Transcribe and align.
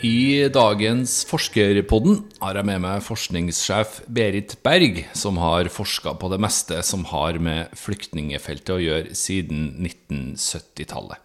I 0.00 0.48
dagens 0.48 1.26
Forskerpodden 1.28 2.22
har 2.40 2.56
jeg 2.56 2.64
med 2.64 2.80
meg 2.80 3.02
forskningssjef 3.04 3.98
Berit 4.08 4.54
Berg, 4.64 5.02
som 5.12 5.36
har 5.36 5.68
forska 5.68 6.14
på 6.16 6.30
det 6.32 6.38
meste 6.40 6.78
som 6.88 7.02
har 7.10 7.36
med 7.36 7.68
flyktningefeltet 7.76 8.72
å 8.72 8.80
gjøre 8.80 9.12
siden 9.18 9.66
1970-tallet. 9.84 11.20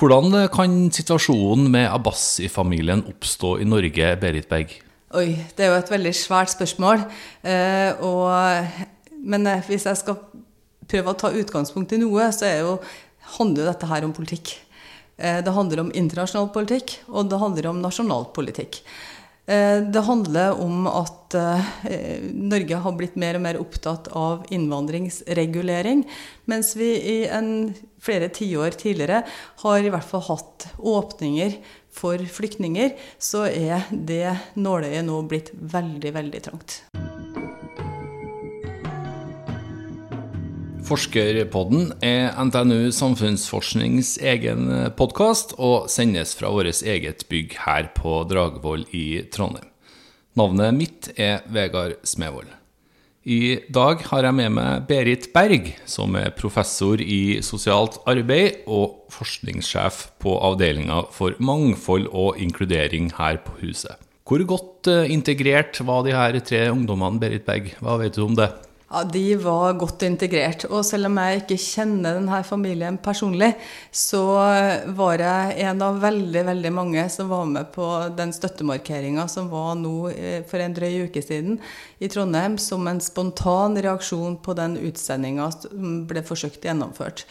Hvordan 0.00 0.48
kan 0.54 0.78
situasjonen 0.96 1.68
med 1.74 1.90
Abbasi-familien 1.92 3.02
oppstå 3.10 3.58
i 3.60 3.66
Norge, 3.68 4.14
Berit 4.22 4.48
Berg? 4.48 4.72
Oi, 5.18 5.34
det 5.58 5.66
er 5.66 5.74
jo 5.74 5.82
et 5.82 5.92
veldig 5.92 6.14
svært 6.16 6.54
spørsmål. 6.54 7.04
Eh, 7.44 8.00
og, 8.00 8.80
men 9.12 9.44
eh, 9.44 9.68
hvis 9.68 9.84
jeg 9.90 10.00
skal 10.00 10.16
prøve 10.88 11.12
å 11.12 11.20
ta 11.20 11.34
utgangspunkt 11.36 11.92
i 11.92 12.00
noe, 12.00 12.30
så 12.32 12.48
jo, 12.62 12.78
handler 13.36 13.66
jo 13.66 13.68
dette 13.74 13.92
her 13.92 14.08
om 14.08 14.16
politikk. 14.16 14.54
Eh, 15.18 15.42
det 15.44 15.54
handler 15.54 15.82
om 15.82 15.92
internasjonal 15.94 16.50
politikk, 16.54 17.00
og 17.10 17.30
det 17.30 17.40
handler 17.42 17.70
om 17.72 17.82
nasjonal 17.82 18.28
politikk. 18.34 18.82
Eh, 19.48 19.80
det 19.82 20.04
handler 20.06 20.60
om 20.62 20.86
at 20.90 21.34
eh, 21.34 22.22
Norge 22.36 22.78
har 22.84 22.96
blitt 22.98 23.16
mer 23.18 23.38
og 23.38 23.44
mer 23.46 23.58
opptatt 23.58 24.10
av 24.12 24.46
innvandringsregulering, 24.54 26.04
mens 26.44 26.74
vi 26.76 26.92
i 27.00 27.18
en, 27.32 27.72
flere 27.98 28.28
tiår 28.30 28.78
tidligere 28.78 29.24
har 29.64 29.80
i 29.82 29.90
hvert 29.90 30.06
fall 30.06 30.26
hatt 30.28 30.68
åpninger 30.78 31.58
for 31.98 32.22
flyktninger, 32.38 32.94
så 33.18 33.48
er 33.48 33.88
det 33.90 34.36
nåløyet 34.54 35.08
nå 35.08 35.22
blitt 35.26 35.54
veldig, 35.58 36.14
veldig 36.20 36.44
trangt. 36.50 36.82
Forskerpodden 40.88 41.90
er 42.00 42.30
NTNU 42.48 42.88
Samfunnsforsknings 42.96 44.14
egen 44.24 44.70
podkast 44.96 45.50
og 45.60 45.90
sendes 45.92 46.30
fra 46.38 46.48
vårt 46.54 46.80
eget 46.80 47.26
bygg 47.28 47.58
her 47.66 47.90
på 47.92 48.22
Dragvoll 48.30 48.86
i 48.96 49.20
Trondheim. 49.28 49.66
Navnet 50.38 50.76
mitt 50.78 51.10
er 51.20 51.42
Vegard 51.52 51.98
Smevold. 52.08 52.48
I 53.28 53.58
dag 53.68 54.00
har 54.08 54.24
jeg 54.24 54.36
med 54.38 54.54
meg 54.56 54.86
Berit 54.88 55.26
Berg, 55.34 55.74
som 55.84 56.16
er 56.16 56.32
professor 56.38 57.02
i 57.04 57.42
sosialt 57.44 57.98
arbeid 58.08 58.62
og 58.64 59.10
forskningssjef 59.12 60.06
på 60.24 60.38
avdelinga 60.48 61.02
for 61.12 61.36
mangfold 61.36 62.08
og 62.08 62.40
inkludering 62.40 63.10
her 63.18 63.42
på 63.44 63.58
huset. 63.60 63.98
Hvor 64.24 64.40
godt 64.48 64.88
eh, 64.88 65.12
integrert 65.12 65.76
var 65.84 66.08
de 66.08 66.16
her 66.16 66.40
tre 66.40 66.64
ungdommene, 66.72 67.20
Berit 67.20 67.44
Berg? 67.44 67.74
Hva 67.84 67.98
vet 68.00 68.16
du 68.16 68.24
om 68.24 68.40
det? 68.40 68.48
Ja, 68.90 69.02
De 69.04 69.36
var 69.36 69.74
godt 69.76 70.02
integrert. 70.06 70.64
Og 70.72 70.80
selv 70.86 71.10
om 71.10 71.18
jeg 71.20 71.42
ikke 71.42 71.58
kjenner 71.60 72.16
denne 72.16 72.38
familien 72.46 72.96
personlig, 73.04 73.50
så 73.92 74.22
var 74.96 75.20
jeg 75.20 75.58
en 75.68 75.84
av 75.84 76.00
veldig 76.00 76.44
veldig 76.48 76.72
mange 76.72 77.04
som 77.12 77.28
var 77.28 77.44
med 77.50 77.68
på 77.74 77.84
den 78.16 78.32
støttemarkeringa 78.32 79.26
som 79.28 79.50
var 79.52 79.76
nå 79.76 80.08
eh, 80.14 80.40
for 80.48 80.64
en 80.64 80.76
drøy 80.76 81.04
uke 81.08 81.20
siden 81.24 81.60
i 82.00 82.08
Trondheim, 82.08 82.56
som 82.56 82.88
en 82.88 83.02
spontan 83.04 83.76
reaksjon 83.76 84.40
på 84.40 84.56
den 84.56 84.78
utsendinga 84.80 85.50
som 85.52 86.02
ble 86.08 86.24
forsøkt 86.24 86.64
gjennomført. 86.64 87.26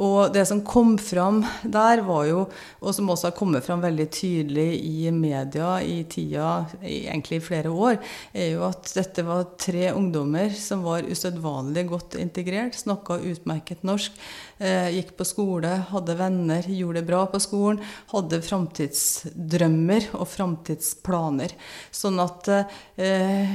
Og 0.00 0.32
det 0.32 0.46
som 0.48 0.62
kom 0.64 0.94
fram 1.00 1.42
der, 1.62 2.00
var 2.06 2.24
jo, 2.28 2.44
og 2.80 2.94
som 2.96 3.10
også 3.12 3.28
har 3.28 3.36
kommet 3.36 3.66
fram 3.66 3.82
veldig 3.84 4.06
tydelig 4.14 4.68
i 4.86 5.10
media 5.12 5.74
i 5.84 5.98
tida, 6.08 6.64
egentlig 6.80 7.40
i 7.40 7.44
flere 7.44 7.72
år, 7.72 7.98
er 8.32 8.54
jo 8.54 8.64
at 8.70 8.88
dette 8.96 9.24
var 9.26 9.50
tre 9.60 9.90
ungdommer 9.92 10.54
som 10.56 10.86
var 10.86 11.04
usedvanlig 11.04 11.84
godt 11.90 12.16
integrert, 12.20 12.78
snakka 12.80 13.20
utmerket 13.32 13.84
norsk, 13.84 14.16
eh, 14.58 14.88
gikk 14.96 15.12
på 15.18 15.28
skole, 15.28 15.74
hadde 15.92 16.16
venner, 16.16 16.64
gjorde 16.64 17.02
det 17.02 17.08
bra 17.10 17.26
på 17.28 17.42
skolen, 17.42 17.84
hadde 18.14 18.40
framtidsdrømmer 18.46 20.12
og 20.16 20.28
framtidsplaner. 20.32 21.56
Sånn 21.92 22.22
at 22.24 22.48
eh, 22.56 23.52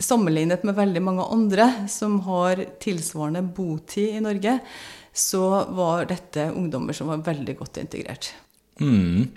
sammenlignet 0.00 0.64
med 0.66 0.78
veldig 0.78 1.02
mange 1.04 1.26
andre 1.32 1.68
som 1.90 2.18
har 2.26 2.62
tilsvarende 2.82 3.42
botid 3.56 4.16
i 4.16 4.22
Norge, 4.24 4.58
så 5.12 5.64
var 5.76 6.08
dette 6.10 6.50
ungdommer 6.54 6.96
som 6.96 7.10
var 7.12 7.24
veldig 7.26 7.56
godt 7.60 7.82
integrert. 7.82 8.32
Mm. 8.80 9.28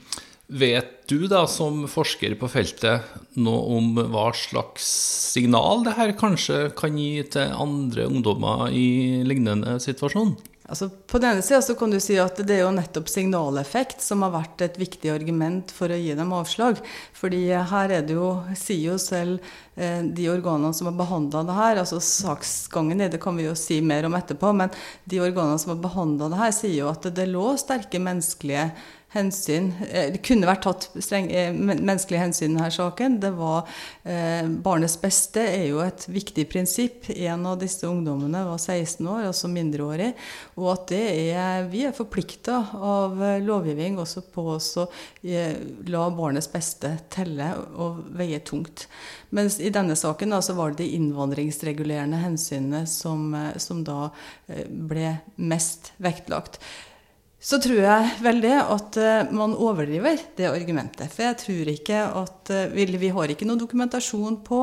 Vet 0.53 1.07
du 1.09 1.25
da, 1.31 1.45
som 1.49 1.85
forsker 1.89 2.35
på 2.39 2.49
feltet, 2.51 3.07
noe 3.39 3.77
om 3.77 3.93
hva 4.13 4.27
slags 4.37 4.85
signal 5.33 5.85
det 5.87 5.95
her 5.97 6.13
kanskje 6.19 6.67
kan 6.77 6.97
gi 6.99 7.23
til 7.33 7.55
andre 7.57 8.05
ungdommer 8.11 8.67
i 8.69 9.23
lignende 9.25 9.79
situasjon? 9.83 10.35
Altså, 10.73 10.87
på 10.89 11.19
den 11.21 11.35
ene 11.35 11.43
sida 11.45 11.75
kan 11.77 11.91
du 11.93 11.99
si 12.01 12.15
at 12.17 12.39
det 12.41 12.55
er 12.55 12.63
jo 12.63 12.71
nettopp 12.73 13.09
signaleffekt 13.11 14.01
som 14.01 14.23
har 14.25 14.31
vært 14.33 14.63
et 14.65 14.79
viktig 14.81 15.11
argument 15.13 15.69
for 15.69 15.93
å 15.93 15.99
gi 15.99 16.15
dem 16.17 16.33
avslag. 16.33 16.79
Fordi 17.13 17.43
her 17.53 17.93
er 17.93 18.07
det 18.07 18.15
jo, 18.17 18.31
sier 18.57 18.87
jo 18.87 18.95
selv 18.97 19.37
eh, 19.77 20.01
de 20.01 20.25
organene 20.33 20.73
som 20.73 20.89
har 20.89 20.97
behandla 20.97 21.43
det 21.45 21.59
her, 21.59 21.83
altså 21.83 22.01
saksgangen 22.01 23.05
i 23.05 23.11
det 23.13 23.21
kan 23.21 23.37
vi 23.37 23.45
jo 23.45 23.53
si 23.59 23.83
mer 23.85 24.09
om 24.09 24.17
etterpå, 24.17 24.49
men 24.63 24.73
de 25.05 25.21
organene 25.21 25.61
som 25.61 25.75
har 25.75 25.83
behandla 25.85 26.31
det 26.33 26.41
her, 26.41 26.57
sier 26.57 26.79
jo 26.79 26.89
at 26.89 27.05
det 27.21 27.29
lå 27.29 27.51
sterke 27.61 28.01
menneskelige 28.01 28.71
hensyn. 29.13 29.71
Eh, 29.89 30.09
det 30.13 30.21
kunne 30.25 30.47
vært 30.49 30.65
tatt 30.65 30.87
streng, 30.97 31.29
eh, 31.31 31.53
menneskelige 31.53 32.21
hensyn 32.21 32.51
i 32.51 32.57
denne 32.57 32.69
saken. 32.73 33.19
Det 33.21 33.31
var 33.37 33.67
eh, 34.03 34.45
Barnets 34.65 34.95
beste 35.01 35.43
er 35.43 35.67
jo 35.69 35.81
et 35.85 36.05
viktig 36.09 36.47
prinsipp. 36.49 37.09
En 37.13 37.45
av 37.49 37.59
disse 37.61 37.85
ungdommene 37.87 38.43
var 38.47 38.57
16 38.57 39.07
år, 39.07 39.27
altså 39.29 39.51
mindreårig. 39.51 40.13
Og 40.57 40.71
at 40.73 40.87
det 40.93 41.03
er, 41.33 41.67
vi 41.69 41.83
er 41.85 41.95
forplikta 41.95 42.59
av 42.73 43.21
lovgivning 43.43 43.99
også 44.01 44.25
på 44.33 44.47
å 44.53 44.85
la 45.89 46.03
barnets 46.13 46.49
beste 46.51 46.89
telle 47.13 47.49
og 47.79 48.03
veie 48.17 48.39
tungt. 48.45 48.87
Mens 49.33 49.59
i 49.59 49.71
denne 49.73 49.95
saken 49.97 50.33
da, 50.33 50.41
så 50.45 50.55
var 50.57 50.73
det 50.73 50.83
de 50.83 50.97
innvandringsregulerende 50.97 52.21
hensynene 52.21 52.83
som, 52.89 53.31
som 53.57 53.83
da 53.85 54.09
ble 54.67 55.15
mest 55.37 55.93
vektlagt 56.03 56.59
så 57.43 57.57
tror 57.59 57.75
jeg 57.81 58.11
veldig 58.23 58.51
at 58.61 58.97
uh, 59.03 59.31
man 59.35 59.51
overdriver 59.59 60.21
det 60.37 60.47
argumentet. 60.47 61.11
For 61.11 61.25
jeg 61.27 61.39
tror 61.41 61.71
ikke 61.73 61.99
at 62.21 62.51
uh, 62.55 62.61
vi, 62.71 62.85
vi, 63.01 63.09
har 63.11 63.33
ikke 63.33 63.47
noen 63.49 63.59
dokumentasjon 63.59 64.37
på 64.47 64.61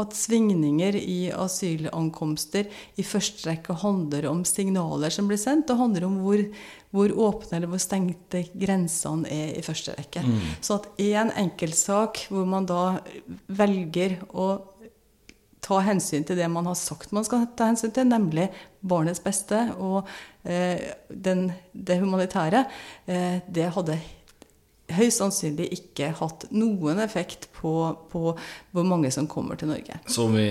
at 0.00 0.16
svingninger 0.16 0.96
i 0.96 1.18
asylankomster 1.36 2.72
i 2.96 3.04
første 3.04 3.50
rekke 3.50 3.76
handler 3.84 4.30
om 4.30 4.46
signaler 4.48 5.12
som 5.12 5.28
blir 5.28 5.40
sendt. 5.40 5.68
Det 5.68 5.76
handler 5.76 6.08
om 6.08 6.16
hvor, 6.24 6.40
hvor 6.96 7.12
åpne 7.28 7.58
eller 7.58 7.74
hvor 7.74 7.84
stengte 7.84 8.46
grensene 8.56 9.28
er 9.28 9.52
i 9.60 9.66
første 9.66 9.92
rekke. 9.98 10.24
Mm. 10.24 10.40
Så 10.64 10.80
at 10.80 10.88
én 11.04 11.34
enkeltsak 11.44 12.24
hvor 12.32 12.48
man 12.48 12.68
da 12.70 12.82
velger 13.52 14.22
å 14.32 14.54
ta 15.62 15.78
hensyn 15.86 16.24
til 16.26 16.38
det 16.38 16.48
man 16.50 16.66
har 16.66 16.78
sagt 16.78 17.12
man 17.14 17.26
skal 17.26 17.46
ta 17.56 17.70
hensyn 17.70 17.92
til, 17.94 18.08
nemlig 18.10 18.48
barnets 18.80 19.22
beste 19.22 19.68
og 19.78 20.08
eh, 20.42 20.90
den, 21.08 21.46
det 21.72 22.00
humanitære, 22.02 22.64
eh, 23.06 23.38
det 23.46 23.70
hadde 23.76 24.00
høyst 24.96 25.22
sannsynlig 25.22 25.68
ikke 25.76 26.10
hatt 26.18 26.46
noen 26.54 27.00
effekt 27.02 27.48
på, 27.56 27.72
på, 28.12 28.32
hvor 28.74 28.88
mange 28.88 29.12
som 29.14 29.28
kommer 29.30 29.58
til 29.58 29.70
Norge. 29.72 30.00
Så 30.06 30.26
om 30.26 30.36
vi 30.36 30.46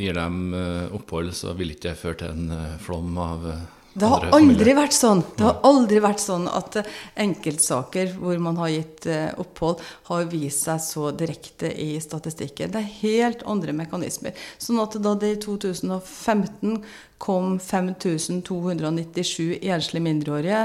gir 0.00 0.16
dem 0.16 0.54
eh, 0.56 0.86
opphold, 0.96 1.32
så 1.36 1.54
vil 1.58 1.74
ikke 1.74 1.90
det 1.90 2.00
føre 2.00 2.20
til 2.22 2.34
en 2.34 2.56
eh, 2.56 2.78
flom 2.82 3.20
av 3.20 3.46
eh, 3.50 3.68
det 3.92 4.06
har 4.06 4.28
aldri 4.36 4.74
vært 4.78 4.94
sånn. 4.94 5.22
Det 5.34 5.42
har 5.42 5.56
aldri 5.66 5.98
vært 6.02 6.20
sånn 6.22 6.46
at 6.50 6.76
eh, 6.78 6.88
enkeltsaker 7.24 8.12
hvor 8.20 8.38
man 8.42 8.56
har 8.60 8.70
gitt 8.70 9.06
eh, 9.10 9.32
opphold, 9.42 9.82
har 10.06 10.28
vist 10.30 10.62
seg 10.68 10.78
så 10.84 11.10
direkte 11.10 11.72
i 11.74 11.98
statistikken. 12.02 12.70
Det 12.70 12.78
er 12.78 12.98
helt 13.00 13.42
andre 13.50 13.74
mekanismer. 13.74 14.32
Sånn 14.62 14.78
at 14.82 14.94
da 15.02 15.14
det 15.18 15.30
i 15.34 15.40
2015 15.42 16.78
kom 17.20 17.58
5297 17.60 19.58
enslige 19.58 20.06
mindreårige, 20.06 20.60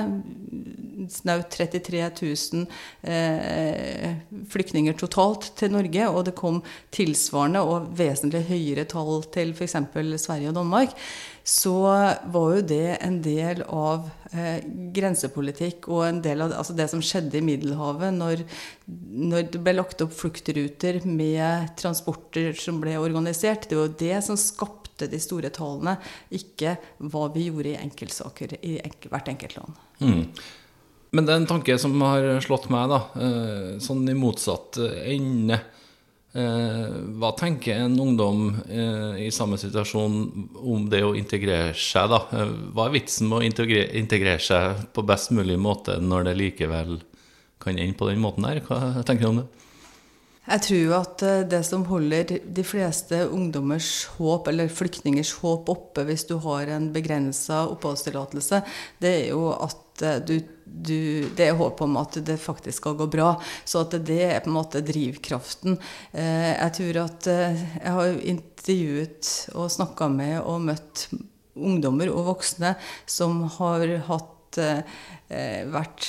snaut 1.11 1.49
33 1.53 2.01
000 2.21 2.65
eh, 3.01 4.17
flyktninger 4.51 4.97
totalt 4.99 5.51
til 5.59 5.73
Norge, 5.75 6.09
og 6.09 6.25
det 6.27 6.35
kom 6.37 6.61
tilsvarende 6.95 7.63
og 7.65 7.91
vesentlig 7.97 8.45
høyere 8.49 8.87
tall 8.89 9.23
til 9.33 9.55
f.eks. 9.55 9.77
Sverige 10.25 10.51
og 10.51 10.59
Danmark, 10.59 10.95
så 11.45 11.75
var 12.33 12.55
jo 12.55 12.61
det 12.65 12.95
en 13.05 13.19
del 13.21 13.61
av 13.69 14.07
eh, 14.33 14.63
grensepolitikk 14.95 15.85
og 15.93 16.01
en 16.07 16.21
del 16.25 16.41
av 16.41 16.55
altså 16.57 16.73
det 16.73 16.87
som 16.89 17.03
skjedde 17.05 17.37
i 17.37 17.43
Middelhavet 17.45 18.15
når, 18.17 18.41
når, 18.89 19.45
det 19.53 19.61
ble 19.61 19.75
lagt 19.75 20.01
opp 20.01 20.15
fluktruter 20.17 21.03
med 21.05 21.69
transporter 21.77 22.57
som 22.57 22.81
ble 22.81 22.97
organisert. 22.97 23.69
Det 23.69 23.77
var 23.77 23.91
jo 23.91 23.99
det 24.01 24.17
som 24.25 24.41
skapte 24.41 25.05
de 25.11 25.21
store 25.21 25.53
tallene, 25.53 25.99
ikke 26.33 26.79
hva 26.97 27.27
vi 27.35 27.45
gjorde 27.51 27.75
i 27.75 27.79
enkeltsaker 27.83 28.57
i 28.65 28.79
hvert 29.05 29.33
enkelt 29.35 29.59
land. 29.59 29.81
Mm. 30.01 30.23
Men 31.15 31.27
det 31.27 31.33
er 31.33 31.41
en 31.41 31.47
tanke 31.47 31.77
som 31.79 31.95
har 32.03 32.27
slått 32.43 32.67
meg, 32.73 32.91
da, 32.91 32.99
eh, 33.23 33.71
sånn 33.83 34.03
i 34.11 34.17
motsatt 34.17 34.81
ende. 34.83 35.61
Eh, 36.35 36.95
hva 37.15 37.29
tenker 37.39 37.77
en 37.79 37.93
ungdom 37.95 38.49
eh, 38.67 39.21
i 39.23 39.31
samme 39.31 39.55
situasjon 39.55 40.15
om 40.59 40.89
det 40.91 40.99
å 41.07 41.13
integrere 41.15 41.69
seg? 41.79 42.09
da? 42.11 42.19
Eh, 42.35 42.49
hva 42.75 42.89
er 42.89 42.95
vitsen 42.97 43.29
med 43.31 43.39
å 43.39 43.45
integrere, 43.47 43.93
integrere 43.95 44.43
seg 44.43 44.81
på 44.91 45.05
best 45.07 45.31
mulig 45.31 45.55
måte 45.55 45.95
når 46.03 46.27
det 46.27 46.33
likevel 46.41 46.97
kan 47.63 47.79
ende 47.79 47.95
på 47.95 48.09
den 48.09 48.19
måten 48.19 48.43
der. 48.43 48.59
Hva 48.67 49.05
tenker 49.07 49.23
du 49.23 49.29
om 49.29 49.39
det? 49.39 49.64
Jeg 50.45 50.61
tror 50.61 50.91
at 50.99 51.23
eh, 51.25 51.43
det 51.49 51.61
som 51.65 51.85
holder 51.89 52.35
de 52.45 52.65
fleste 52.65 53.23
ungdommers 53.33 54.05
håp, 54.17 54.49
eller 54.51 54.69
flyktningers 54.69 55.33
håp 55.41 55.71
oppe 55.73 56.05
hvis 56.05 56.27
du 56.29 56.35
har 56.43 56.69
en 56.75 56.91
begrensa 56.93 57.63
oppholdstillatelse, 57.71 58.61
det 59.01 59.13
er 59.23 59.25
jo 59.31 59.47
at 59.55 60.03
eh, 60.05 60.19
du, 60.21 60.35
du, 60.65 60.99
Det 61.33 61.47
er 61.47 61.57
håp 61.57 61.81
om 61.81 61.97
at 62.01 62.19
det 62.27 62.37
faktisk 62.41 62.83
skal 62.83 62.97
gå 62.99 63.07
bra. 63.09 63.31
Så 63.65 63.85
at 63.85 63.97
det 64.05 64.21
er 64.27 64.43
på 64.43 64.51
en 64.51 64.59
måte 64.59 64.83
drivkraften. 64.85 65.79
Eh, 66.13 66.51
jeg 66.53 66.75
tror 66.77 67.01
at 67.07 67.29
Jeg 67.31 67.95
har 67.97 68.21
intervjuet 68.35 69.31
og 69.55 69.71
snakka 69.73 70.09
med 70.13 70.37
og 70.43 70.61
møtt 70.69 71.07
ungdommer 71.55 72.11
og 72.11 72.35
voksne 72.35 72.75
som 73.09 73.45
har 73.57 73.87
hatt 74.09 74.59
vært 75.71 76.05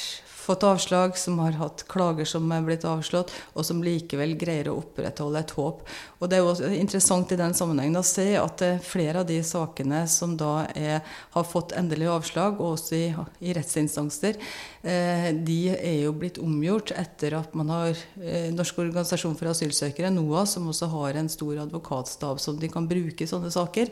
fått 0.46 0.66
avslag, 0.66 1.16
som 1.18 1.40
har 1.42 1.58
hatt 1.60 1.84
klager 1.90 2.28
som 2.28 2.46
er 2.54 2.64
blitt 2.66 2.86
avslått, 2.86 3.32
og 3.54 3.66
som 3.66 3.82
likevel 3.84 4.36
greier 4.38 4.70
å 4.70 4.78
opprettholde 4.80 5.42
et 5.42 5.54
håp. 5.58 5.82
Og 6.20 6.30
Det 6.30 6.38
er 6.38 6.44
jo 6.44 6.70
interessant 6.76 7.32
i 7.32 7.38
den 7.38 7.54
sammenhengen 7.54 7.98
å 8.00 8.06
se 8.06 8.28
at 8.38 8.62
flere 8.86 9.22
av 9.22 9.28
de 9.28 9.40
sakene 9.44 10.04
som 10.10 10.36
da 10.38 10.66
er, 10.74 11.02
har 11.34 11.46
fått 11.46 11.74
endelig 11.76 12.08
avslag, 12.12 12.60
og 12.60 12.76
også 12.76 12.96
i, 12.96 13.06
i 13.44 13.54
rettsinstanser, 13.56 14.38
eh, 14.82 15.30
de 15.34 15.58
er 15.76 16.00
jo 16.04 16.14
blitt 16.16 16.40
omgjort 16.42 16.94
etter 16.96 17.36
at 17.40 17.54
man 17.58 17.72
har 17.74 17.92
eh, 18.20 18.50
Norsk 18.54 18.78
organisasjon 18.86 19.36
for 19.38 19.50
asylsøkere, 19.50 20.12
NOA, 20.14 20.46
som 20.48 20.68
også 20.70 20.90
har 20.94 21.18
en 21.18 21.30
stor 21.32 21.64
advokatstab 21.66 22.40
som 22.42 22.58
de 22.60 22.70
kan 22.72 22.86
bruke 22.88 23.24
i 23.24 23.30
sånne 23.30 23.50
saker, 23.52 23.90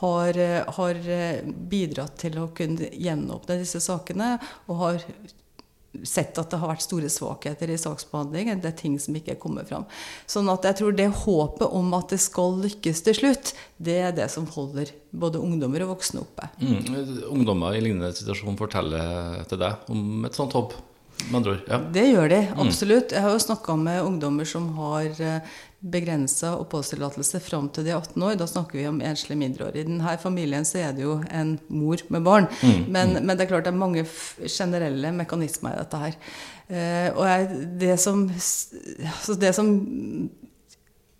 har, 0.00 0.40
eh, 0.40 0.60
har 0.78 1.00
eh, 1.18 1.40
bidratt 1.44 2.18
til 2.24 2.38
å 2.42 2.50
kunne 2.56 2.90
gjenåpne 2.92 3.58
disse 3.60 3.82
sakene, 3.84 4.36
og 4.68 4.80
har 4.82 5.08
sett 6.02 6.38
at 6.40 6.50
det 6.50 6.58
har 6.60 6.72
vært 6.72 6.84
store 6.84 7.10
svakheter 7.12 7.70
i 7.70 7.78
saksbehandlingen. 7.80 8.62
Det 8.62 8.72
er 8.72 8.78
ting 8.78 8.96
som 9.02 9.16
ikke 9.16 9.36
er 9.36 9.40
kommet 9.40 9.68
fram. 9.70 9.86
Sånn 10.30 10.50
at 10.52 10.66
jeg 10.68 10.80
tror 10.80 10.96
det 10.96 11.10
håpet 11.24 11.76
om 11.80 11.92
at 11.98 12.14
det 12.14 12.20
skal 12.24 12.58
lykkes 12.64 13.04
til 13.06 13.18
slutt, 13.20 13.52
det 13.78 13.98
er 14.08 14.16
det 14.16 14.30
som 14.32 14.48
holder 14.50 14.90
både 15.14 15.42
ungdommer 15.42 15.84
og 15.86 15.94
voksne 15.94 16.24
oppe. 16.24 16.48
Mm. 16.58 17.30
Ungdommer 17.30 17.76
i 17.76 17.84
lignende 17.84 18.14
situasjon 18.16 18.58
forteller 18.58 19.44
til 19.50 19.62
deg 19.62 19.94
om 19.94 20.26
et 20.26 20.36
sånt 20.36 20.56
håp? 20.58 20.74
ord. 21.32 21.60
Ja. 21.68 21.78
Det 21.92 22.04
gjør 22.10 22.28
de, 22.28 22.40
mm. 22.50 22.60
absolutt. 22.64 23.12
Jeg 23.14 23.22
har 23.22 23.32
jo 23.32 23.42
snakka 23.42 23.76
med 23.78 24.02
ungdommer 24.02 24.44
som 24.48 24.66
har 24.78 25.06
eh, 25.22 25.54
begrensa 25.84 26.54
oppholdstillatelse 26.62 27.40
fram 27.44 27.66
til 27.72 27.84
de 27.84 27.92
er 27.92 27.98
18 28.00 28.22
år. 28.24 28.38
Da 28.40 28.46
snakker 28.48 28.78
vi 28.78 28.86
om 28.88 29.02
enslige 29.04 29.38
mindreårige. 29.40 29.84
I 29.84 29.88
denne 29.88 30.16
familien 30.22 30.64
så 30.64 30.80
er 30.80 30.94
det 30.96 31.04
jo 31.04 31.18
en 31.28 31.58
mor 31.68 32.00
med 32.08 32.24
barn. 32.24 32.48
Mm. 32.62 32.86
Men, 32.88 33.12
mm. 33.16 33.20
men, 33.20 33.34
det 33.36 33.44
er 33.44 33.50
klart 33.52 33.66
det 33.66 33.74
er 33.74 33.82
mange 33.82 34.06
generelle 34.48 35.12
mekanismer 35.12 35.74
i 35.74 35.82
dette 35.82 36.00
her. 36.04 36.16
Eh, 36.68 37.08
og 37.12 37.28
jeg, 37.28 37.68
det, 37.80 37.92
som, 38.00 38.24
altså 38.30 39.36
det 39.40 39.52
som 39.56 39.70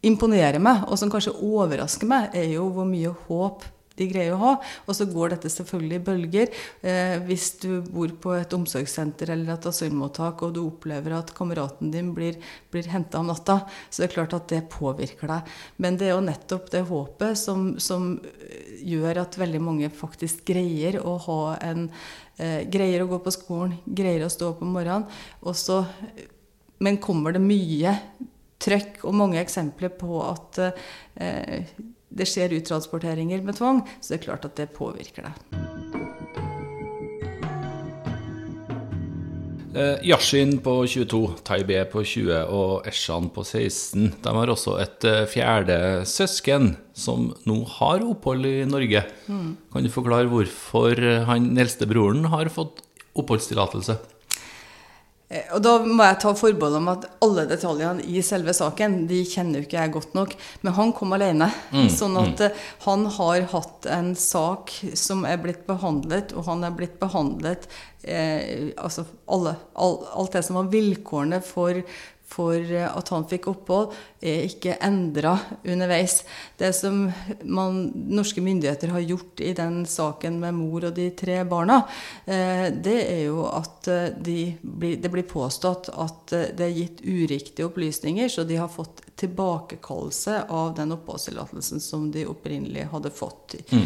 imponerer 0.05 0.61
meg, 0.63 0.85
og 0.89 1.01
som 1.01 1.13
kanskje 1.13 1.37
overrasker 1.45 2.09
meg, 2.09 2.33
er 2.37 2.49
jo 2.57 2.69
hvor 2.73 2.89
mye 2.89 3.13
håp 3.29 3.65
de 3.99 4.09
greier 4.11 4.35
å 4.35 4.41
ha. 4.41 4.53
Og 4.87 4.97
så 4.97 5.07
går 5.11 5.35
dette 5.35 5.53
selvfølgelig 5.53 6.01
i 6.01 6.05
bølger. 6.09 6.53
Eh, 6.83 7.17
hvis 7.29 7.51
du 7.63 7.71
bor 7.87 8.13
på 8.21 8.35
et 8.37 8.57
omsorgssenter 8.57 9.35
eller 9.35 9.55
et 9.55 9.69
asylmottak 9.71 10.43
og 10.45 10.57
du 10.57 10.63
opplever 10.65 11.17
at 11.17 11.33
kameraten 11.37 11.93
din 11.95 12.13
blir, 12.17 12.39
blir 12.75 12.91
henta 12.93 13.21
om 13.21 13.31
natta, 13.31 13.61
så 13.89 14.03
det 14.03 14.11
er 14.11 14.17
klart 14.17 14.37
at 14.37 14.51
det 14.53 14.65
påvirker 14.73 15.31
deg. 15.31 15.55
Men 15.83 15.99
det 16.01 16.11
er 16.11 16.15
jo 16.17 16.27
nettopp 16.27 16.71
det 16.75 16.85
håpet 16.91 17.41
som, 17.41 17.73
som 17.83 18.15
gjør 18.85 19.25
at 19.25 19.39
veldig 19.41 19.63
mange 19.63 19.91
faktisk 19.95 20.45
greier 20.49 21.01
å 21.03 21.17
ha 21.29 21.41
en 21.65 21.89
eh, 22.37 22.63
Greier 22.71 23.05
å 23.05 23.09
gå 23.09 23.21
på 23.23 23.33
skolen, 23.35 23.77
greier 23.87 24.25
å 24.27 24.33
stå 24.33 24.51
opp 24.53 24.63
om 24.65 24.73
morgenen. 24.75 25.07
Også, 25.47 25.85
men 26.83 26.99
kommer 27.03 27.35
det 27.35 27.43
mye 27.45 27.95
trøkk 28.65 29.05
og 29.05 29.17
mange 29.19 29.41
eksempler 29.43 29.93
på 29.99 30.19
at 30.25 30.61
eh, 30.65 31.75
det 32.11 32.29
skjer 32.31 32.57
uttransporteringer 32.59 33.45
med 33.45 33.59
tvang, 33.59 33.85
så 34.01 34.15
det 34.15 34.21
er 34.21 34.27
klart 34.29 34.49
at 34.49 34.59
det 34.61 34.73
påvirker 34.77 35.29
deg. 35.31 35.65
Eh, 39.75 39.99
Yashin 40.07 40.61
på 40.63 40.77
22, 40.87 41.21
Taibeh 41.43 41.83
på 41.91 42.05
20 42.07 42.45
og 42.55 42.87
Eshan 42.87 43.27
på 43.35 43.43
16 43.43 44.13
de 44.23 44.35
har 44.37 44.53
også 44.53 44.77
et 44.79 45.07
eh, 45.11 45.25
fjerde 45.27 45.79
søsken 46.07 46.77
som 46.95 47.33
nå 47.43 47.57
har 47.81 48.05
opphold 48.07 48.47
i 48.47 48.61
Norge. 48.71 49.03
Mm. 49.27 49.57
Kan 49.75 49.83
du 49.83 49.91
forklare 49.91 50.31
hvorfor 50.31 51.03
han 51.27 51.51
eldste 51.59 51.91
broren 51.91 52.31
har 52.31 52.53
fått 52.55 52.85
oppholdstillatelse? 53.19 53.99
Eh, 55.33 55.47
og 55.57 55.63
da 55.65 55.79
må 55.81 56.05
jeg 56.05 56.19
ta 56.21 56.33
forbehold 56.37 56.77
om 56.79 56.91
at 56.93 57.07
alle 57.25 57.47
detaljene 57.49 58.05
i 58.05 58.21
selve 58.25 58.53
saken 58.57 59.05
de 59.09 59.23
kjenner 59.27 59.61
jo 59.61 59.67
ikke 59.67 59.79
jeg 59.81 59.95
godt 59.97 60.17
nok. 60.19 60.37
Men 60.63 60.77
han 60.77 60.93
kom 60.97 61.17
alene. 61.17 61.49
Mm, 61.73 61.89
sånn 61.93 62.19
at 62.21 62.45
mm. 62.45 62.45
Eh, 62.45 62.63
han 62.85 63.07
har 63.17 63.49
hatt 63.55 63.89
en 63.95 64.13
sak 64.19 64.73
som 64.99 65.25
er 65.29 65.41
blitt 65.41 65.65
behandlet, 65.69 66.35
og 66.37 66.49
han 66.51 66.65
er 66.67 66.75
blitt 66.77 66.99
behandlet 67.01 67.69
eh, 68.03 68.73
Altså 68.77 69.07
alle, 69.31 69.55
all, 69.73 70.01
alt 70.13 70.37
det 70.37 70.45
som 70.45 70.59
var 70.61 70.69
vilkårene 70.73 71.41
for, 71.45 71.81
for 72.27 72.57
eh, 72.57 72.87
at 72.89 73.11
han 73.13 73.27
fikk 73.29 73.49
opphold, 73.53 73.93
er 74.25 74.47
ikke 74.49 74.79
endra 74.85 75.35
underveis. 75.63 76.23
Det 76.59 76.73
som 76.77 77.05
man, 77.45 77.81
norske 77.95 78.43
myndigheter 78.45 78.95
har 78.95 79.05
gjort 79.05 79.43
i 79.45 79.53
den 79.57 79.83
saken 79.89 80.39
med 80.43 80.57
mor 80.57 80.89
og 80.89 80.95
de 80.97 81.11
tre 81.17 81.43
barna, 81.49 81.83
eh, 82.25 82.71
det 82.73 82.97
er 83.03 83.23
jo 83.27 83.45
at 83.51 83.91
eh, 83.93 84.07
de 84.17 84.39
blir, 84.63 84.97
det 85.03 85.13
blir 85.13 85.29
påstått 85.29 85.93
at 85.93 86.35
det 86.57 86.67
er 86.67 86.79
gitt 86.79 87.05
uriktige 87.05 87.69
opplysninger, 87.69 88.31
så 88.33 88.47
de 88.49 88.59
har 88.61 88.73
fått 88.73 89.05
tilbakekallelse 89.21 90.41
av 90.51 90.73
den 90.79 90.97
oppholdstillatelsen 90.97 91.83
som 91.83 92.09
de 92.13 92.25
opprinnelig 92.27 92.89
hadde 92.91 93.13
fått. 93.15 93.55
Mm. 93.71 93.85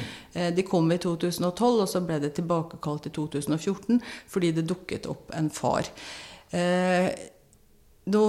De 0.57 0.65
kom 0.65 0.89
i 0.93 0.97
2012, 1.03 1.83
og 1.83 1.89
så 1.91 2.01
ble 2.01 2.17
det 2.23 2.33
tilbakekalt 2.39 3.11
i 3.11 3.13
2014 3.13 4.01
fordi 4.33 4.55
det 4.57 4.65
dukket 4.71 5.09
opp 5.11 5.35
en 5.37 5.51
far. 5.53 5.91
Eh, 6.51 7.11
nå 8.09 8.25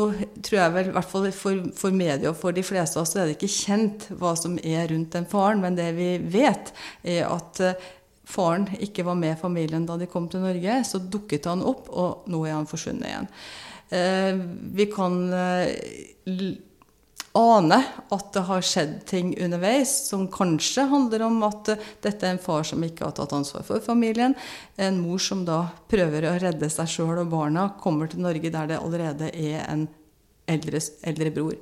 tror 0.46 0.58
jeg 0.58 0.74
vel, 0.76 0.90
i 0.90 0.95
hvert 0.95 1.12
fall 1.12 1.30
for, 1.36 1.64
for 1.78 1.95
media 1.95 2.31
og 2.31 2.38
for 2.40 2.56
de 2.56 2.64
fleste 2.66 3.00
av 3.00 3.06
oss, 3.06 3.14
så 3.16 3.24
er 3.24 3.30
det 3.30 3.38
ikke 3.38 3.52
kjent 3.54 4.09
hva 4.19 4.36
som 4.40 4.57
er 4.62 4.90
rundt 4.92 5.16
den 5.16 5.28
faren. 5.30 5.64
Men 5.64 5.78
det 5.80 5.90
vi 5.98 6.12
vet, 6.33 6.74
er 7.04 7.26
at 7.30 7.64
uh, 7.64 7.90
faren 8.30 8.68
ikke 8.80 9.07
var 9.07 9.18
med 9.19 9.40
familien 9.42 9.88
da 9.90 9.98
de 10.00 10.09
kom 10.09 10.30
til 10.30 10.44
Norge. 10.45 10.81
Så 10.88 11.02
dukket 11.02 11.50
han 11.50 11.66
opp, 11.66 11.90
og 11.90 12.30
nå 12.31 12.44
er 12.45 12.57
han 12.57 12.69
forsvunnet 12.69 13.09
igjen. 13.09 13.31
Uh, 13.90 14.44
vi 14.78 14.90
kan 14.94 15.21
uh, 17.33 17.40
ane 17.40 17.78
at 18.09 18.31
det 18.33 18.44
har 18.48 18.66
skjedd 18.66 18.95
ting 19.09 19.31
underveis 19.44 19.92
som 20.09 20.28
kanskje 20.31 20.88
handler 20.90 21.26
om 21.28 21.44
at 21.48 21.74
dette 22.04 22.26
er 22.26 22.36
en 22.36 22.42
far 22.42 22.66
som 22.68 22.83
ikke 22.86 23.06
har 23.06 23.16
tatt 23.18 23.36
ansvar 23.38 23.66
for 23.68 23.83
familien. 23.83 24.36
En 24.78 25.00
mor 25.02 25.21
som 25.21 25.45
da 25.48 25.62
prøver 25.92 26.28
å 26.30 26.36
redde 26.42 26.71
seg 26.74 26.90
sjøl 26.90 27.24
og 27.24 27.31
barna, 27.31 27.69
kommer 27.81 28.09
til 28.09 28.24
Norge 28.26 28.52
der 28.54 28.74
det 28.74 28.81
allerede 28.81 29.31
er 29.33 29.64
en 29.68 29.88
eldre, 30.50 30.81
eldre 31.06 31.33
bror. 31.36 31.57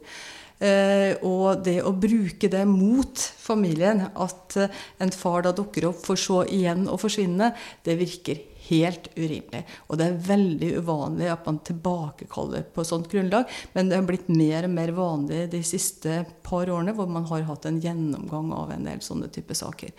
Eh, 0.57 1.19
og 1.27 1.61
det 1.67 1.83
å 1.85 1.93
bruke 1.93 2.49
det 2.49 2.63
mot 2.65 3.21
familien, 3.37 4.07
at 4.09 4.57
en 4.57 5.13
far 5.13 5.45
da 5.45 5.53
dukker 5.53 5.91
opp 5.91 5.99
for 6.07 6.17
så 6.17 6.41
igjen 6.49 6.87
å 6.89 6.97
forsvinne, 6.97 7.51
det 7.85 7.99
virker 7.99 8.41
helt 8.67 9.09
urimelig. 9.15 9.63
Og 9.87 9.99
det 9.99 10.07
er 10.07 10.21
veldig 10.27 10.69
uvanlig 10.81 11.29
at 11.31 11.47
man 11.47 11.59
tilbakekaller 11.67 12.67
på 12.73 12.85
sånt 12.87 13.09
grunnlag, 13.11 13.49
men 13.73 13.89
det 13.89 13.99
har 13.99 14.07
blitt 14.07 14.29
mer 14.31 14.67
og 14.67 14.75
mer 14.75 14.93
vanlig 14.97 15.41
de 15.53 15.63
siste 15.65 16.21
par 16.45 16.69
årene, 16.69 16.95
hvor 16.97 17.09
man 17.11 17.27
har 17.31 17.47
hatt 17.49 17.67
en 17.69 17.81
gjennomgang 17.83 18.53
av 18.55 18.71
en 18.75 18.87
del 18.89 19.03
sånne 19.05 19.31
type 19.33 19.57
saker. 19.57 19.93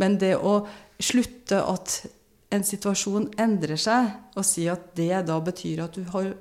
Men 0.00 0.18
det 0.20 0.34
å 0.36 0.60
slutte 0.98 1.62
at 1.62 2.00
en 2.54 2.64
situasjon 2.64 3.30
endrer 3.40 3.80
seg, 3.80 4.12
og 4.38 4.46
si 4.46 4.68
at 4.72 4.92
det 4.96 5.24
da 5.28 5.36
betyr 5.44 5.84
at 5.84 5.98
du 5.98 6.06
har 6.14 6.32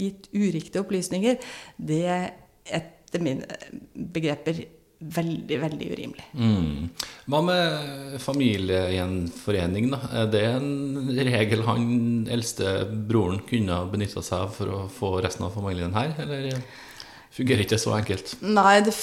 gitt 0.00 0.28
uriktige 0.32 0.84
opplysninger, 0.84 1.40
det 1.76 2.04
er 2.08 2.28
etter 2.80 3.22
mine 3.24 3.58
begreper 3.94 4.62
veldig, 5.00 5.58
veldig 5.62 5.88
urimelig. 5.94 6.26
Mm. 6.36 6.90
Hva 7.30 7.40
med 7.46 8.18
familiegjenforening, 8.20 9.88
da? 9.94 10.00
Er 10.22 10.30
det 10.32 10.44
en 10.50 11.08
regel 11.16 11.64
han 11.64 11.88
eldste 12.30 12.74
broren 13.08 13.40
kunne 13.48 13.80
benytta 13.92 14.22
seg 14.24 14.44
av 14.44 14.54
for 14.58 14.76
å 14.76 14.84
få 14.92 15.16
resten 15.24 15.48
av 15.48 15.56
familien 15.56 15.96
her, 15.96 16.12
eller? 16.20 16.60
Fungerer 17.34 17.62
ikke 17.64 17.78
så 17.78 17.92
enkelt. 17.94 18.32
Nei, 18.42 18.80
det, 18.84 18.94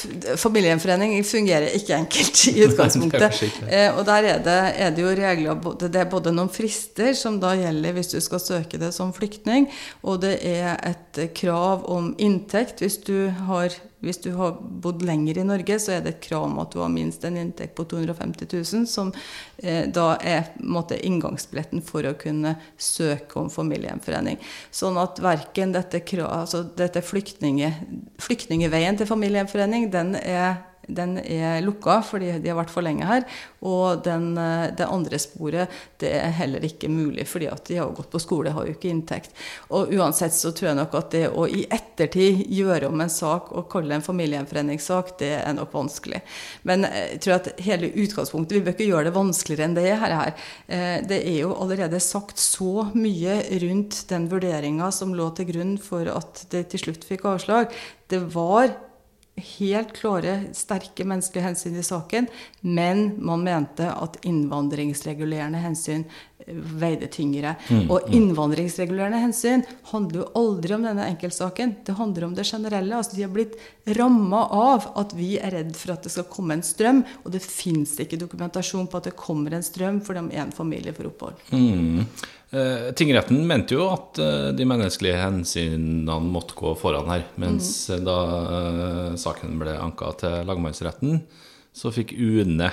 familiegjenforening 0.41 1.15
fungerer 1.27 1.75
ikke 1.77 1.95
enkelt 1.95 2.43
i 2.51 2.55
utgangspunktet. 2.67 3.41
eh, 3.69 3.87
og 3.93 4.03
der 4.09 4.29
er 4.33 4.41
det, 4.43 4.57
er 4.75 4.95
det, 4.95 5.05
jo 5.05 5.13
regler 5.17 5.75
Det 5.79 6.01
er 6.01 6.09
både 6.11 6.33
noen 6.35 6.51
frister 6.51 7.13
som 7.17 7.39
da 7.43 7.53
gjelder 7.57 7.95
hvis 7.97 8.11
du 8.13 8.19
skal 8.23 8.43
søke 8.43 8.79
det 8.81 8.91
som 8.95 9.13
flyktning, 9.15 9.69
og 10.03 10.21
det 10.25 10.37
er 10.45 10.75
et 10.87 11.21
krav 11.37 11.87
om 11.91 12.13
inntekt 12.19 12.83
hvis 12.83 12.99
du 13.07 13.29
har 13.47 13.71
hvis 13.99 14.19
du 14.21 14.29
har 14.37 14.57
bodd 14.61 15.01
lenger 15.05 15.39
i 15.41 15.45
Norge, 15.47 15.79
så 15.81 15.95
er 15.95 16.03
det 16.05 16.11
et 16.11 16.25
krav 16.27 16.45
om 16.45 16.59
at 16.61 16.69
du 16.73 16.81
har 16.83 16.91
minst 16.93 17.23
en 17.25 17.37
inntekt 17.41 17.73
på 17.77 17.85
250 17.89 18.45
000, 18.53 18.85
som 18.89 19.09
eh, 19.57 19.87
da 19.89 20.11
er 20.21 20.51
måtte, 20.61 20.99
inngangsbilletten 21.07 21.81
for 21.85 22.05
å 22.05 22.13
kunne 22.19 22.53
søke 22.77 23.39
om 23.41 23.49
familiegjenforening. 23.53 24.37
Sånn 24.69 24.99
at 25.01 25.17
verken 25.23 25.73
dette, 25.73 26.03
altså 26.27 26.61
dette 26.77 27.01
flyktninge, 27.05 27.71
flyktningeveien 28.19 28.97
til 28.97 29.07
familiegjenforening, 29.09 29.91
den 29.93 30.15
er 30.15 30.55
den 30.87 31.17
er 31.19 31.61
lukka 31.65 31.99
fordi 32.05 32.31
de 32.39 32.51
har 32.51 32.57
vært 32.59 32.71
for 32.73 32.85
lenge 32.85 33.07
her. 33.07 33.25
Og 33.67 34.03
den, 34.05 34.37
eh, 34.37 34.69
det 34.77 34.87
andre 34.87 35.19
sporet 35.19 35.73
det 35.99 36.11
er 36.13 36.35
heller 36.37 36.63
ikke 36.63 36.89
mulig, 36.89 37.27
fordi 37.27 37.49
at 37.51 37.65
de 37.65 37.79
har 37.79 37.93
gått 37.95 38.11
på 38.11 38.21
skole, 38.21 38.53
har 38.53 38.67
jo 38.67 38.75
ikke 38.75 38.91
inntekt. 38.91 39.33
Og 39.69 39.91
uansett 39.97 40.35
så 40.35 40.51
tror 40.51 40.69
jeg 40.69 40.79
nok 40.79 40.95
at 40.99 41.11
det 41.11 41.25
å 41.29 41.47
i 41.49 41.65
ettertid 41.65 42.45
gjøre 42.53 42.87
om 42.91 43.01
en 43.01 43.11
sak 43.11 43.51
og 43.51 43.69
kalle 43.71 43.89
det 43.89 43.99
en 43.99 44.07
familiegjenforeningssak, 44.07 45.15
det 45.19 45.33
er 45.41 45.57
nok 45.57 45.73
vanskelig. 45.73 46.21
Men 46.63 46.85
eh, 46.85 47.13
jeg 47.15 47.21
tror 47.25 47.37
at 47.39 47.51
hele 47.63 47.91
utgangspunktet 47.91 48.57
Vi 48.57 48.63
bør 48.63 48.75
ikke 48.75 48.87
gjøre 48.87 49.09
det 49.09 49.17
vanskeligere 49.17 49.67
enn 49.67 49.77
det 49.77 49.85
er 49.91 50.01
her. 50.01 50.15
Eh, 50.67 50.97
det 51.07 51.21
er 51.23 51.39
jo 51.41 51.55
allerede 51.57 51.99
sagt 52.03 52.39
så 52.41 52.87
mye 52.93 53.41
rundt 53.63 54.03
den 54.09 54.27
vurderinga 54.31 54.91
som 54.93 55.15
lå 55.17 55.29
til 55.35 55.49
grunn 55.51 55.77
for 55.81 56.07
at 56.11 56.45
det 56.53 56.67
til 56.71 56.87
slutt 56.87 57.07
fikk 57.07 57.25
avslag. 57.27 57.73
Det 58.07 58.21
var 58.33 58.71
helt 59.37 59.93
klare, 59.93 60.39
sterke 60.57 61.05
menneskelige 61.05 61.45
hensyn 61.45 61.75
i 61.77 61.83
saken, 61.85 62.27
men 62.61 63.11
man 63.23 63.43
mente 63.45 63.89
at 63.91 64.17
innvandringsregulerende 64.25 65.61
hensyn 65.61 66.05
eh, 66.05 66.55
veide 66.81 67.09
tyngre. 67.13 67.53
Mm, 67.69 67.83
og 67.85 68.07
mm. 68.07 68.15
innvandringsregulerende 68.17 69.21
hensyn 69.21 69.65
handler 69.91 70.23
jo 70.23 70.29
aldri 70.41 70.77
om 70.77 70.87
denne 70.87 71.05
enkeltsaken. 71.13 71.75
Det 71.85 71.97
handler 71.99 72.27
om 72.27 72.33
det 72.37 72.47
generelle. 72.49 72.97
altså 72.97 73.15
De 73.15 73.25
har 73.27 73.35
blitt 73.35 73.59
ramma 73.97 74.41
av 74.57 74.89
at 74.97 75.13
vi 75.17 75.35
er 75.37 75.53
redd 75.59 75.75
for 75.77 75.93
at 75.93 76.07
det 76.07 76.15
skal 76.15 76.29
komme 76.31 76.57
en 76.57 76.65
strøm, 76.65 77.03
og 77.23 77.29
det 77.35 77.43
fins 77.45 77.93
ikke 78.01 78.19
dokumentasjon 78.23 78.89
på 78.89 79.01
at 79.01 79.11
det 79.11 79.19
kommer 79.19 79.53
en 79.53 79.65
strøm 79.65 80.01
fordi 80.01 80.25
om 80.25 80.33
én 80.33 80.55
familie 80.55 80.95
får 80.97 81.11
opphold. 81.13 81.45
Mm. 81.53 82.07
Eh, 82.49 82.91
tingretten 82.95 83.41
mente 83.47 83.75
jo 83.75 83.89
at 83.91 84.19
eh, 84.23 84.49
de 84.55 84.65
menneskelige 84.67 85.19
hensynene 85.19 86.15
måtte 86.23 86.55
gå 86.55 86.71
foran 86.79 87.09
her. 87.11 87.25
Mens 87.41 87.89
mm. 87.91 88.05
da 88.07 88.19
eh, 88.37 89.17
saken 89.19 89.57
ble 89.59 89.75
anka 89.75 90.13
til 90.21 90.47
lagmannsretten, 90.47 91.19
så 91.77 91.91
fikk 91.93 92.15
UNE, 92.17 92.71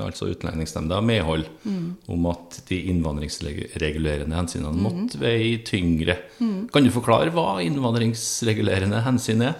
altså 0.00 0.30
Utlendingsnemnda, 0.30 1.02
medhold 1.04 1.50
mm. 1.68 1.88
om 2.14 2.28
at 2.30 2.62
de 2.70 2.78
innvandringsregulerende 2.88 4.38
hensynene 4.38 4.72
mm. 4.72 4.86
måtte 4.86 5.20
veie 5.20 5.58
tyngre. 5.68 6.16
Mm. 6.38 6.62
Kan 6.72 6.86
du 6.86 6.94
forklare 6.94 7.34
hva 7.34 7.58
innvandringsregulerende 7.60 9.02
hensyn 9.04 9.44
er? 9.50 9.58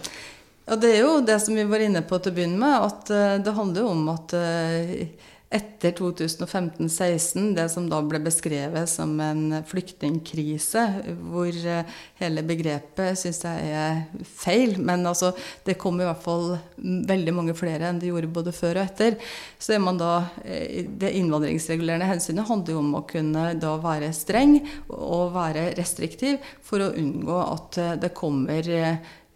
Ja, 0.65 0.79
Det 0.81 0.95
er 0.95 1.03
jo 1.03 1.19
det 1.21 1.37
som 1.45 1.59
vi 1.59 1.67
var 1.69 1.85
inne 1.85 2.01
på 2.01 2.17
til 2.17 2.33
å 2.33 2.39
begynne 2.39 2.63
med, 2.63 2.89
at 2.89 3.45
det 3.45 3.57
handler 3.59 3.85
jo 3.85 3.93
om 3.93 4.09
at 4.15 4.33
etter 5.49 5.95
2015-16, 5.97 7.55
det 7.57 7.65
som 7.73 7.87
da 7.89 8.03
ble 8.05 8.21
beskrevet 8.21 8.91
som 8.91 9.15
en 9.25 9.63
flyktningkrise, 9.65 10.83
hvor 11.31 11.49
eh, 11.49 11.95
hele 12.21 12.43
begrepet 12.45 13.17
syns 13.17 13.41
jeg 13.47 13.71
er 13.73 14.03
feil. 14.29 14.77
Men 14.77 15.07
altså, 15.09 15.31
det 15.65 15.79
kom 15.81 16.03
i 16.03 16.05
hvert 16.05 16.21
fall 16.21 16.59
veldig 16.77 17.35
mange 17.37 17.57
flere 17.57 17.89
enn 17.89 18.01
det 18.03 18.11
gjorde 18.11 18.33
både 18.37 18.53
før 18.53 18.83
og 18.83 18.85
etter. 18.85 19.17
Så 19.57 19.73
er 19.77 19.81
man 19.81 20.01
da 20.01 20.13
eh, 20.45 20.85
Det 20.85 21.15
innvandringsregulerende 21.17 22.11
hensynet 22.11 22.49
handler 22.49 22.77
jo 22.77 22.83
om 22.83 22.99
å 23.01 23.07
kunne 23.09 23.55
da 23.57 23.73
være 23.81 24.13
streng 24.17 24.59
og 24.93 25.33
være 25.39 25.71
restriktiv 25.79 26.45
for 26.61 26.85
å 26.85 26.93
unngå 26.93 27.41
at 27.47 27.81
eh, 27.81 27.97
det 28.05 28.13
kommer 28.17 28.69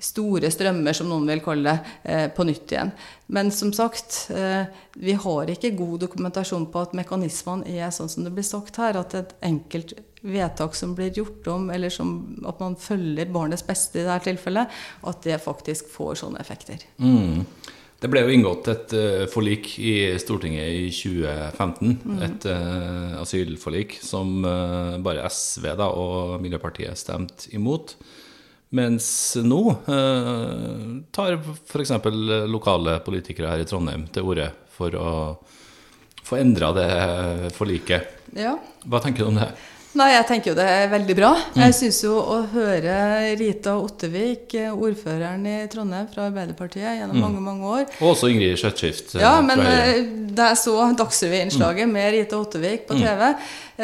store 0.02 0.50
strømmer, 0.52 0.96
som 0.96 1.10
noen 1.10 1.28
vil 1.30 1.42
kalle 1.44 1.72
det, 1.72 1.96
eh, 2.04 2.28
på 2.34 2.46
nytt 2.46 2.74
igjen. 2.74 2.92
Men 3.32 3.50
som 3.50 3.72
sagt, 3.72 4.30
eh, 4.30 4.64
vi 4.94 5.12
har 5.12 5.46
ikke 5.46 5.76
god 5.76 6.00
dokumentasjon 6.00 6.66
på 6.72 6.82
at 6.82 6.96
mekanismene 6.98 7.68
er 7.68 7.90
sånn 7.90 8.10
som 8.10 8.24
det 8.24 8.32
blir 8.34 8.46
sagt 8.46 8.76
her, 8.76 8.96
at 8.98 9.14
et 9.14 9.34
enkelt 9.42 9.94
vedtak 10.22 10.74
som 10.74 10.94
blir 10.94 11.10
gjort 11.10 11.46
om, 11.48 11.70
eller 11.70 11.90
som, 11.90 12.36
at 12.46 12.60
man 12.60 12.76
følger 12.76 13.30
barnets 13.32 13.64
beste 13.66 14.00
i 14.00 14.06
dette 14.06 14.30
tilfellet, 14.30 14.68
at 15.04 15.22
det 15.22 15.40
faktisk 15.42 15.88
får 15.90 16.20
sånne 16.22 16.42
effekter. 16.42 16.82
Mm. 16.98 17.46
Det 18.02 18.10
ble 18.10 18.24
jo 18.24 18.32
inngått 18.34 18.68
et 18.72 18.92
uh, 18.98 19.26
forlik 19.30 19.76
i 19.78 20.18
Stortinget 20.18 20.74
i 20.74 20.88
2015. 20.90 21.92
Mm. 22.02 22.16
Et 22.26 22.46
uh, 22.50 23.20
asylforlik 23.22 23.94
som 24.02 24.40
uh, 24.42 24.98
bare 25.02 25.28
SV 25.30 25.68
da, 25.78 25.86
og 25.86 26.42
Miljøpartiet 26.42 26.98
stemte 26.98 27.52
imot. 27.54 27.94
Mens 28.72 29.06
nå 29.44 29.60
eh, 29.70 30.84
tar 31.12 31.36
f.eks. 31.36 31.92
lokale 32.48 32.98
politikere 33.04 33.52
her 33.52 33.64
i 33.64 33.68
Trondheim 33.68 34.06
til 34.12 34.32
orde 34.32 34.48
for 34.72 34.96
å 34.96 35.10
få 36.24 36.38
endra 36.40 36.70
det 36.76 36.88
forliket. 37.52 38.24
Ja. 38.38 38.56
Hva 38.88 39.02
tenker 39.04 39.26
du 39.26 39.32
om 39.32 39.40
det? 39.42 39.50
Nei, 39.98 40.08
Jeg 40.14 40.24
tenker 40.28 40.52
jo 40.52 40.56
det 40.56 40.64
er 40.64 40.86
veldig 40.88 41.14
bra. 41.18 41.30
Mm. 41.52 41.60
Jeg 41.66 41.76
syns 41.76 41.98
jo 42.06 42.14
å 42.16 42.38
høre 42.54 42.96
Rita 43.36 43.74
Ottevik, 43.76 44.54
ordføreren 44.72 45.44
i 45.48 45.56
Trondheim 45.72 46.08
fra 46.08 46.30
Arbeiderpartiet 46.30 46.96
gjennom 47.02 47.18
mm. 47.18 47.24
mange 47.26 47.42
mange 47.44 47.72
år 47.76 47.84
Og 47.98 48.14
også 48.14 48.30
Ingrid 48.32 48.56
Skjøtskift. 48.60 49.18
Ja, 49.20 49.34
men 49.44 49.60
eh, 49.66 50.00
da 50.32 50.52
jeg 50.54 50.62
så 50.62 50.78
Dagsrevy-innslaget 50.96 51.90
mm. 51.90 51.96
med 51.98 52.12
Rita 52.16 52.40
Ottevik 52.40 52.86
på. 52.88 52.96
TV, 52.96 53.26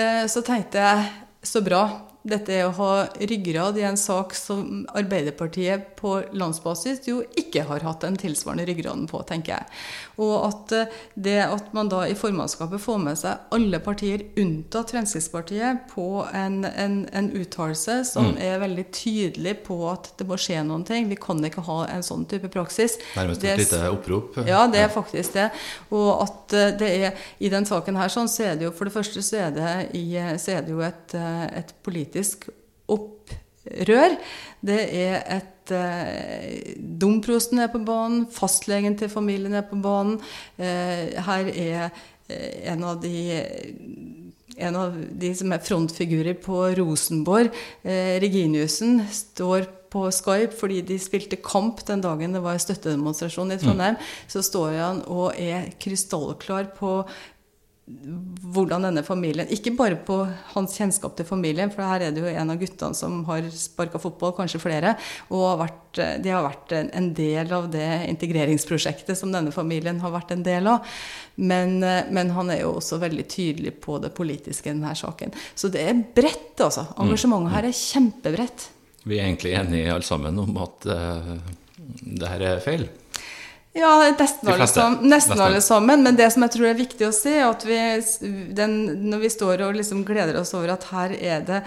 eh, 0.01 0.23
så 0.33 0.45
tenkte 0.47 0.81
jeg 0.81 1.09
så 1.45 1.63
bra 1.65 1.85
dette 2.31 2.55
er 2.55 2.67
å 2.69 2.75
ha 2.79 2.93
ryggrad 3.19 3.79
i 3.81 3.87
en 3.89 3.99
sak 4.01 4.35
som 4.37 4.85
Arbeiderpartiet 4.97 5.95
på 5.99 6.19
landsbasis 6.37 7.03
jo 7.09 7.21
ikke 7.39 7.65
har 7.69 7.85
hatt 7.87 8.05
den 8.05 8.19
tilsvarende 8.21 8.67
ryggraden 8.69 9.07
på, 9.11 9.23
tenker 9.29 9.57
jeg. 9.57 9.79
Og 10.23 10.35
at 10.49 10.75
eh, 10.75 10.97
det 11.15 11.39
at 11.45 11.73
man 11.77 11.91
da 11.91 12.05
i 12.09 12.17
formannskapet 12.19 12.83
får 12.83 13.01
med 13.03 13.19
seg 13.21 13.55
alle 13.55 13.81
partier 13.83 14.25
unntatt 14.39 14.93
Fremskrittspartiet 14.95 15.87
på 15.93 16.25
en, 16.35 16.63
en, 16.69 17.01
en 17.13 17.31
uttalelse 17.39 18.01
som 18.09 18.33
mm. 18.33 18.41
er 18.49 18.63
veldig 18.63 18.87
tydelig 18.95 19.55
på 19.67 19.79
at 19.91 20.11
det 20.19 20.27
må 20.29 20.39
skje 20.41 20.63
noen 20.67 20.87
ting. 20.89 21.09
Vi 21.11 21.19
kan 21.21 21.43
ikke 21.45 21.65
ha 21.69 21.81
en 21.93 22.05
sånn 22.07 22.27
type 22.31 22.51
praksis. 22.53 22.99
Nærmest 23.17 23.45
et 23.47 23.63
lite 23.63 23.83
opprop? 23.93 24.39
Ja, 24.49 24.65
det 24.71 24.83
er 24.85 24.93
faktisk 24.93 25.37
det. 25.39 25.49
Og 25.95 26.11
at 26.25 26.57
eh, 26.57 26.73
det 26.79 26.93
er 26.99 27.29
i 27.39 27.53
den 27.53 27.67
saken 27.69 27.99
her 27.99 28.13
sånn, 28.13 28.31
så 28.31 28.51
er 28.51 28.59
det 28.59 28.69
jo 28.69 28.75
for 28.75 28.89
det 28.89 28.97
første 28.97 29.23
så 29.25 29.45
er 29.47 29.55
det, 29.55 29.73
i, 29.99 30.07
så 30.41 30.59
er 30.59 30.67
det 30.67 30.75
jo 30.75 30.83
et, 30.85 31.15
eh, 31.19 31.45
et 31.63 31.75
politisk 31.85 32.18
opprør. 32.89 34.19
Det 34.65 34.81
er 34.99 35.23
et 35.39 35.73
eh, 35.77 36.75
Domprosten 36.79 37.61
er 37.63 37.71
på 37.73 37.83
banen, 37.85 38.27
fastlegen 38.33 38.97
til 38.99 39.13
familien 39.13 39.55
er 39.59 39.67
på 39.69 39.79
banen. 39.83 40.19
Eh, 40.57 41.19
her 41.29 41.53
er 41.53 41.91
eh, 42.29 42.73
en 42.73 42.87
av 42.89 43.03
de 43.03 43.19
en 44.59 44.75
av 44.75 44.95
de 45.21 45.31
som 45.39 45.53
er 45.55 45.63
frontfigurer 45.63 46.39
på 46.43 46.63
Rosenborg, 46.79 47.53
eh, 47.87 48.19
Reginiussen, 48.19 49.05
står 49.07 49.69
på 49.89 50.05
Skype 50.13 50.53
fordi 50.59 50.83
de 50.85 50.99
spilte 51.01 51.39
kamp 51.41 51.81
den 51.89 52.03
dagen 52.05 52.35
det 52.37 52.43
var 52.45 52.61
støttedemonstrasjon 52.61 53.55
i 53.55 53.59
Trondheim. 53.61 53.97
Mm. 53.97 54.13
Så 54.29 54.43
står 54.45 54.77
han 54.77 55.03
og 55.07 55.39
er 55.39 55.71
krystallklar 55.81 56.73
på 56.77 57.01
hvordan 58.53 58.85
denne 58.85 59.03
familien 59.07 59.49
Ikke 59.53 59.73
bare 59.77 59.97
på 60.05 60.17
hans 60.55 60.75
kjennskap 60.79 61.17
til 61.17 61.27
familien, 61.29 61.71
for 61.73 61.85
her 61.87 62.05
er 62.07 62.15
det 62.15 62.23
jo 62.23 62.31
en 62.31 62.53
av 62.53 62.61
guttene 62.61 62.97
som 62.97 63.23
har 63.29 63.47
sparka 63.55 64.01
fotball, 64.03 64.35
kanskje 64.37 64.61
flere. 64.63 64.95
Og 65.33 65.45
har 65.45 65.59
vært, 65.63 66.01
de 66.25 66.33
har 66.33 66.47
vært 66.47 66.75
en 66.79 67.11
del 67.17 67.53
av 67.55 67.69
det 67.73 67.89
integreringsprosjektet 68.11 69.19
som 69.19 69.33
denne 69.35 69.53
familien 69.55 70.01
har 70.05 70.15
vært 70.15 70.35
en 70.37 70.45
del 70.47 70.71
av. 70.71 70.87
Men, 71.37 71.79
men 71.81 72.33
han 72.37 72.53
er 72.55 72.63
jo 72.65 72.75
også 72.79 73.01
veldig 73.03 73.27
tydelig 73.31 73.77
på 73.85 74.01
det 74.03 74.13
politiske 74.17 74.71
i 74.71 74.75
denne 74.75 74.95
saken. 74.99 75.35
Så 75.55 75.71
det 75.73 75.85
er 75.89 76.03
bredt, 76.17 76.59
altså. 76.59 76.89
Mm. 76.91 77.07
Engasjementet 77.07 77.57
her 77.57 77.71
er 77.71 77.81
kjempebredt. 77.83 78.69
Vi 79.09 79.19
er 79.19 79.29
egentlig 79.29 79.55
enige 79.57 79.95
alle 79.95 80.05
sammen 80.05 80.41
om 80.43 80.57
at 80.61 80.89
uh, 80.91 81.37
det 82.03 82.33
her 82.35 82.45
er 82.51 82.65
feil? 82.65 82.89
Ja, 83.79 83.93
nesten 84.19 84.49
alle, 84.51 84.67
sammen, 84.67 85.05
nesten 85.11 85.41
alle 85.41 85.61
sammen. 85.63 86.03
Men 86.03 86.17
det 86.19 86.33
som 86.35 86.43
jeg 86.43 86.57
tror 86.57 86.71
er 86.71 86.81
viktig 86.81 87.07
å 87.07 87.15
se, 87.15 87.37
at 87.45 87.63
vi, 87.69 87.79
den, 88.59 88.81
når 89.11 89.23
vi 89.23 89.31
står 89.31 89.63
og 89.69 89.79
liksom 89.79 90.03
gleder 90.09 90.41
oss 90.41 90.55
over 90.59 90.75
at 90.75 90.89
her 90.91 91.15
er 91.15 91.47
det 91.47 91.61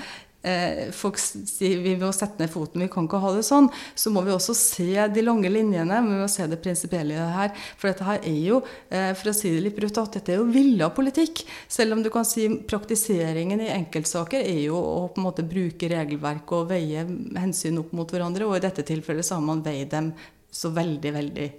eh, 0.43 0.89
folk 0.95 1.19
sier 1.21 1.79
vi 1.81 1.93
må 1.99 2.09
sette 2.15 2.41
ned 2.41 2.51
foten, 2.51 2.83
vi 2.83 2.89
kan 2.91 3.07
ikke 3.07 3.21
ha 3.21 3.31
det 3.35 3.45
sånn, 3.47 3.69
så 3.95 4.11
må 4.13 4.23
vi 4.25 4.33
også 4.33 4.55
se 4.57 4.89
de 5.13 5.23
lange 5.23 5.51
linjene. 5.53 6.01
Vi 6.07 6.19
må 6.19 6.27
se 6.31 6.47
det 6.51 6.59
prinsipielle 6.63 7.29
her. 7.37 7.55
For 7.77 7.91
dette 7.91 8.07
her 8.07 8.27
er 8.27 8.41
jo, 8.43 8.61
eh, 8.89 9.11
for 9.17 9.31
å 9.31 9.35
si 9.37 9.53
det 9.53 9.63
litt 9.67 9.79
brutalt, 9.79 10.17
dette 10.17 10.35
er 10.35 10.41
jo 10.41 10.49
villa 10.51 10.91
politikk. 10.91 11.45
Selv 11.71 11.95
om 11.95 12.03
du 12.03 12.11
kan 12.13 12.27
si 12.27 12.49
praktiseringen 12.67 13.63
i 13.63 13.71
enkeltsaker 13.77 14.43
er 14.43 14.61
jo 14.65 14.81
å 14.81 15.07
på 15.13 15.21
en 15.21 15.29
måte 15.29 15.47
bruke 15.47 15.89
regelverket 15.91 16.57
og 16.59 16.69
veie 16.73 17.07
hensyn 17.39 17.79
opp 17.81 17.95
mot 17.95 18.11
hverandre. 18.11 18.49
Og 18.49 18.59
i 18.59 18.65
dette 18.67 18.85
tilfellet 18.87 19.27
så 19.27 19.39
har 19.39 19.47
man 19.47 19.63
veid 19.65 19.91
dem 19.93 20.13
så 20.51 20.73
veldig, 20.75 21.11
veldig 21.15 21.51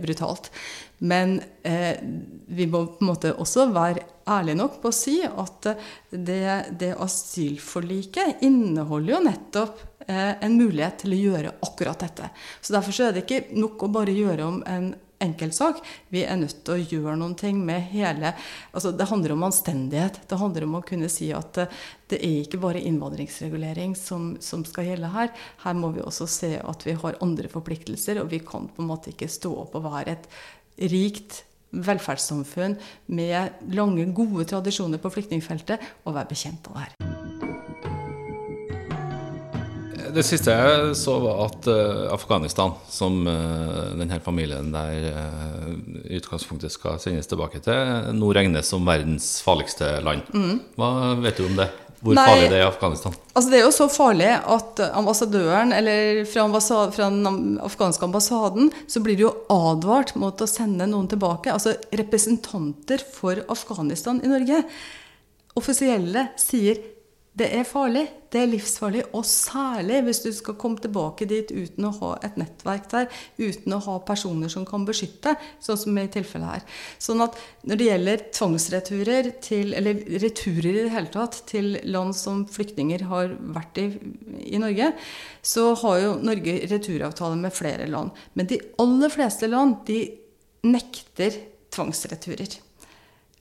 brutalt. 0.00 0.50
Men 1.02 1.40
eh, 1.62 1.98
vi 2.46 2.66
må 2.70 2.84
på 2.86 3.02
en 3.02 3.10
måte 3.10 3.32
også 3.34 3.66
være 3.74 4.04
ærlige 4.30 4.58
nok 4.60 4.76
på 4.82 4.90
å 4.92 4.94
si 4.94 5.16
at 5.26 5.66
det, 6.10 6.44
det 6.78 6.92
asylforliket 6.94 8.44
inneholder 8.46 9.16
jo 9.16 9.22
nettopp 9.24 9.80
eh, 10.06 10.36
en 10.38 10.58
mulighet 10.60 11.02
til 11.02 11.16
å 11.16 11.22
gjøre 11.24 11.54
akkurat 11.66 12.04
dette. 12.06 12.30
Så 12.60 12.76
Derfor 12.76 12.94
så 12.94 13.08
er 13.08 13.16
det 13.16 13.24
ikke 13.24 13.58
nok 13.58 13.82
å 13.82 13.90
bare 13.98 14.14
gjøre 14.14 14.46
om 14.46 14.62
en 14.62 14.92
enkeltsak. 15.22 15.80
Vi 16.12 16.24
er 16.26 16.38
nødt 16.40 16.62
til 16.66 16.74
å 16.74 16.82
gjøre 16.82 17.16
noen 17.20 17.36
ting 17.38 17.60
med 17.64 17.88
hele 17.92 18.34
altså 18.72 18.92
Det 18.96 19.08
handler 19.10 19.34
om 19.34 19.46
anstendighet. 19.48 20.20
Det 20.28 20.38
handler 20.40 20.66
om 20.66 20.78
å 20.78 20.84
kunne 20.86 21.10
si 21.12 21.30
at 21.34 21.52
det, 21.56 21.68
det 22.12 22.20
er 22.20 22.42
ikke 22.42 22.60
bare 22.62 22.82
innvandringsregulering 22.82 23.94
som, 23.98 24.34
som, 24.42 24.66
skal 24.68 24.90
gjelde 24.90 25.12
her. 25.14 25.32
Her 25.64 25.78
må 25.78 25.92
vi 25.94 26.04
også 26.04 26.28
se 26.30 26.52
at 26.60 26.86
vi 26.86 26.96
har 26.98 27.20
andre 27.24 27.48
forpliktelser, 27.52 28.20
og 28.22 28.30
vi 28.32 28.42
kan 28.44 28.68
på 28.68 28.84
en 28.84 28.90
måte 28.90 29.12
ikke 29.14 29.30
stå 29.32 29.54
opp 29.64 29.78
og 29.78 29.88
være 29.88 30.18
et 30.18 30.28
rikt 30.92 31.42
velferdssamfunn 31.72 32.76
med 33.16 33.66
lange, 33.72 34.06
gode 34.12 34.46
tradisjoner 34.52 35.00
på 35.00 35.12
flyktningfeltet 35.16 35.92
og 36.04 36.16
være 36.18 36.32
bekjent 36.34 36.68
av 36.68 36.80
det 36.80 36.88
her. 36.88 37.21
Det 40.12 40.22
siste 40.26 40.52
jeg 40.52 40.96
så, 40.98 41.14
var 41.22 41.38
at 41.46 41.68
uh, 41.70 42.08
Afghanistan, 42.12 42.74
som 42.90 43.22
uh, 43.24 43.92
denne 43.96 44.18
familien 44.24 44.68
der 44.74 45.06
uh, 45.14 45.70
utgangspunktet 46.18 46.74
skal 46.74 46.98
sendes 47.00 47.30
tilbake 47.30 47.62
til, 47.64 48.10
nå 48.18 48.32
regnes 48.36 48.68
som 48.68 48.84
verdens 48.84 49.38
farligste 49.44 49.88
land. 50.04 50.28
Mm. 50.34 50.58
Hva 50.76 50.90
vet 51.22 51.40
du 51.40 51.46
om 51.46 51.56
det? 51.60 51.70
Hvor 52.02 52.16
Nei, 52.18 52.24
farlig 52.26 52.48
det 52.50 52.58
er 52.58 52.64
i 52.64 52.66
Afghanistan? 52.66 53.14
Altså 53.30 53.52
det 53.52 53.58
er 53.60 53.64
jo 53.64 53.74
så 53.76 53.86
farlig 53.92 54.30
at 54.34 54.80
ambassadøren, 54.90 55.72
eller 55.76 56.24
fra, 56.26 56.48
ambassad, 56.48 56.96
fra 56.96 57.10
den 57.14 57.60
afghanske 57.62 58.08
ambassaden, 58.08 58.72
så 58.90 59.02
blir 59.04 59.16
det 59.20 59.28
jo 59.28 59.36
advart 59.54 60.16
mot 60.18 60.42
å 60.42 60.50
sende 60.50 60.88
noen 60.90 61.06
tilbake. 61.08 61.54
Altså 61.54 61.76
representanter 61.94 63.06
for 63.14 63.44
Afghanistan 63.54 64.18
i 64.18 64.32
Norge. 64.32 64.64
Offisielle 65.58 66.32
sier 66.40 66.82
det 67.32 67.46
er 67.56 67.64
farlig. 67.64 68.02
Det 68.32 68.42
er 68.42 68.48
livsfarlig. 68.50 69.02
Og 69.16 69.24
særlig 69.24 70.02
hvis 70.04 70.20
du 70.24 70.28
skal 70.36 70.56
komme 70.60 70.80
tilbake 70.80 71.24
dit 71.28 71.48
uten 71.48 71.86
å 71.88 71.92
ha 71.96 72.10
et 72.26 72.36
nettverk 72.40 72.90
der, 72.92 73.06
uten 73.40 73.72
å 73.72 73.80
ha 73.86 73.94
personer 74.04 74.52
som 74.52 74.66
kan 74.68 74.84
beskytte, 74.88 75.32
sånn 75.64 75.80
som 75.80 76.00
i 76.00 76.04
tilfellet 76.12 76.50
her. 76.50 76.66
Sånn 77.00 77.24
at 77.24 77.38
når 77.68 77.80
det 77.80 77.86
gjelder 77.88 78.24
tvangsreturer 78.36 79.30
til, 79.44 79.72
eller 79.78 80.02
returer 80.20 80.70
i 80.74 80.82
det 80.82 80.92
hele 80.92 81.12
tatt, 81.14 81.40
til 81.48 81.78
land 81.88 82.16
som 82.18 82.44
flyktninger 82.52 83.06
har 83.08 83.32
vært 83.56 83.80
i 83.80 83.86
i 84.52 84.58
Norge, 84.60 84.90
så 85.40 85.70
har 85.82 86.00
jo 86.02 86.10
Norge 86.20 86.58
returavtale 86.68 87.38
med 87.40 87.54
flere 87.56 87.88
land. 87.88 88.12
Men 88.36 88.48
de 88.50 88.60
aller 88.82 89.12
fleste 89.12 89.48
land, 89.48 89.80
de 89.88 90.02
nekter 90.68 91.38
tvangsreturer. 91.72 92.58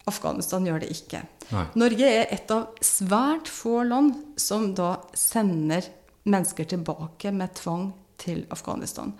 Afghanistan 0.10 0.66
gjør 0.66 0.82
det 0.84 0.92
ikke. 0.96 1.24
Nei. 1.52 1.66
Norge 1.78 2.08
er 2.10 2.30
et 2.34 2.52
av 2.54 2.78
svært 2.86 3.50
få 3.52 3.82
land 3.88 4.16
som 4.40 4.72
da 4.78 4.96
sender 5.18 5.86
mennesker 6.30 6.70
tilbake 6.70 7.34
med 7.34 7.54
tvang 7.58 7.90
til 8.22 8.44
Afghanistan. 8.54 9.12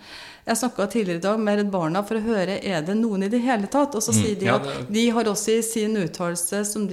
Jeg 0.46 0.58
snakka 0.58 0.86
tidligere 0.90 1.20
i 1.20 1.22
dag 1.22 1.40
med 1.40 1.58
Redd 1.58 1.70
Barna 1.70 2.02
for 2.06 2.18
å 2.18 2.24
høre 2.24 2.56
er 2.58 2.82
det 2.86 2.96
noen 2.98 3.26
i 3.26 3.30
det 3.30 3.42
hele 3.44 3.68
tatt. 3.70 3.94
Og 3.98 4.02
så 4.04 4.14
mm, 4.14 4.18
sier 4.18 4.38
de 4.40 4.50
at 4.50 4.68
de 4.90 5.04
har 5.14 5.30
også 5.30 5.56
i 5.56 5.64
sin 5.66 5.96
uttalelse 6.00 6.62
som, 6.68 6.88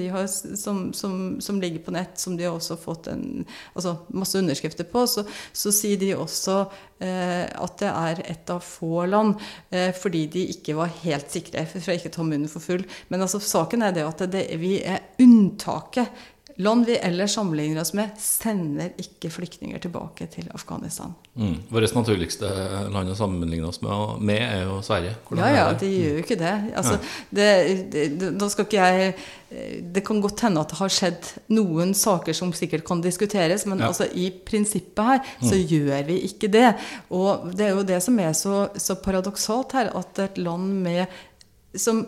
som, 0.59 0.81
som, 0.93 1.15
som, 1.41 1.61
ligger 1.61 1.83
på 1.85 1.93
nett, 1.95 2.17
som 2.21 2.37
de 2.37 2.45
har 2.45 2.57
også 2.57 2.77
fått 2.81 3.09
en, 3.13 3.45
altså 3.73 3.95
masse 4.13 4.37
underskrifter 4.37 4.87
på, 4.89 5.05
så, 5.09 5.25
så 5.53 5.73
sier 5.73 5.99
de 6.01 6.13
også 6.17 6.59
eh, 7.01 7.45
at 7.49 7.77
det 7.81 7.91
er 7.91 8.23
et 8.35 8.53
av 8.53 8.61
få 8.65 9.05
land, 9.09 9.37
eh, 9.73 9.89
fordi 9.97 10.25
de 10.33 10.47
ikke 10.53 10.77
var 10.77 10.93
helt 11.03 11.33
sikre, 11.33 11.65
for 11.69 11.89
å 11.89 11.97
ikke 11.97 12.13
ta 12.13 12.25
munnen 12.25 12.51
for 12.51 12.63
full. 12.63 12.85
Men 13.09 13.25
altså, 13.25 13.41
saken 13.43 13.85
er 13.85 13.95
det 13.97 14.05
at 14.07 14.25
det, 14.33 14.45
vi 14.61 14.77
er 14.81 15.09
unntaket 15.21 16.29
Land 16.59 16.85
vi 16.85 16.97
ellers 16.97 17.33
sammenligner 17.37 17.81
oss 17.81 17.93
med, 17.95 18.17
sender 18.19 18.89
ikke 18.99 19.29
flyktninger 19.31 19.79
tilbake 19.79 20.25
til 20.27 20.49
Afghanistan. 20.51 21.13
Mm. 21.39 21.53
Vårt 21.71 21.93
naturligste 21.95 22.49
land 22.91 23.13
å 23.13 23.15
sammenligne 23.15 23.69
oss 23.69 23.79
med, 23.79 24.17
med 24.27 24.43
er 24.43 24.65
jo 24.65 24.81
Sverige. 24.83 25.13
Hvordan 25.29 25.47
ja, 25.47 25.61
ja, 25.61 25.69
de 25.79 25.91
gjør 25.93 26.17
jo 26.17 26.25
ikke 26.25 26.37
det. 26.41 26.51
Altså, 26.81 26.97
det, 27.31 27.47
det, 27.95 28.33
da 28.35 28.51
skal 28.51 28.67
ikke 28.67 28.89
jeg 28.89 29.13
Det 29.95 30.03
kan 30.05 30.19
godt 30.21 30.43
hende 30.45 30.61
at 30.61 30.73
det 30.73 30.81
har 30.81 30.91
skjedd 30.93 31.31
noen 31.55 31.95
saker 31.97 32.35
som 32.35 32.51
sikkert 32.53 32.83
kan 32.91 32.99
diskuteres, 33.07 33.63
men 33.63 33.79
ja. 33.79 33.93
altså, 33.93 34.09
i 34.11 34.27
prinsippet 34.29 35.13
her 35.13 35.23
så 35.39 35.55
mm. 35.55 35.63
gjør 35.71 36.05
vi 36.11 36.21
ikke 36.27 36.51
det. 36.51 36.67
Og 37.15 37.49
det 37.55 37.69
er 37.69 37.75
jo 37.79 37.87
det 37.87 38.03
som 38.03 38.19
er 38.19 38.35
så, 38.35 38.65
så 38.75 38.99
paradoksalt 38.99 39.79
her, 39.79 39.95
at 39.95 40.25
et 40.27 40.43
land 40.43 40.75
med 40.83 41.07
som 41.79 42.03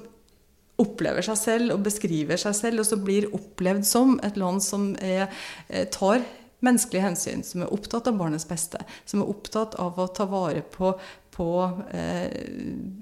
opplever 0.81 1.25
seg 1.25 1.39
selv 1.39 1.75
og 1.75 1.85
beskriver 1.85 2.39
seg 2.41 2.57
selv, 2.57 2.83
og 2.83 2.89
så 2.89 2.99
blir 3.01 3.29
opplevd 3.35 3.87
som 3.87 4.17
et 4.25 4.37
land 4.39 4.63
som 4.65 4.91
er, 5.01 5.27
eh, 5.69 5.87
tar 5.93 6.23
menneskelige 6.61 7.05
hensyn, 7.05 7.43
som 7.45 7.63
er 7.63 7.73
opptatt 7.73 8.07
av 8.09 8.19
barnets 8.19 8.45
beste, 8.45 8.81
som 9.05 9.21
er 9.21 9.31
opptatt 9.31 9.75
av 9.81 9.97
å 9.97 10.07
ta 10.13 10.27
vare 10.29 10.61
på, 10.61 10.93
på 11.33 11.47
eh, 11.95 12.27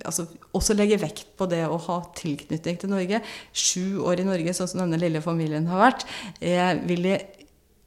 altså 0.06 0.28
Også 0.56 0.76
legge 0.76 1.00
vekt 1.02 1.36
på 1.38 1.46
det 1.50 1.66
å 1.68 1.78
ha 1.90 1.98
tilknytning 2.18 2.80
til 2.80 2.90
Norge. 2.90 3.20
Sju 3.52 4.00
år 4.06 4.24
i 4.24 4.28
Norge, 4.28 4.54
sånn 4.56 4.72
som 4.72 4.82
denne 4.82 5.00
lille 5.02 5.22
familien 5.22 5.68
har 5.70 5.84
vært. 5.84 6.08
vil 6.40 6.82
ville, 6.90 7.20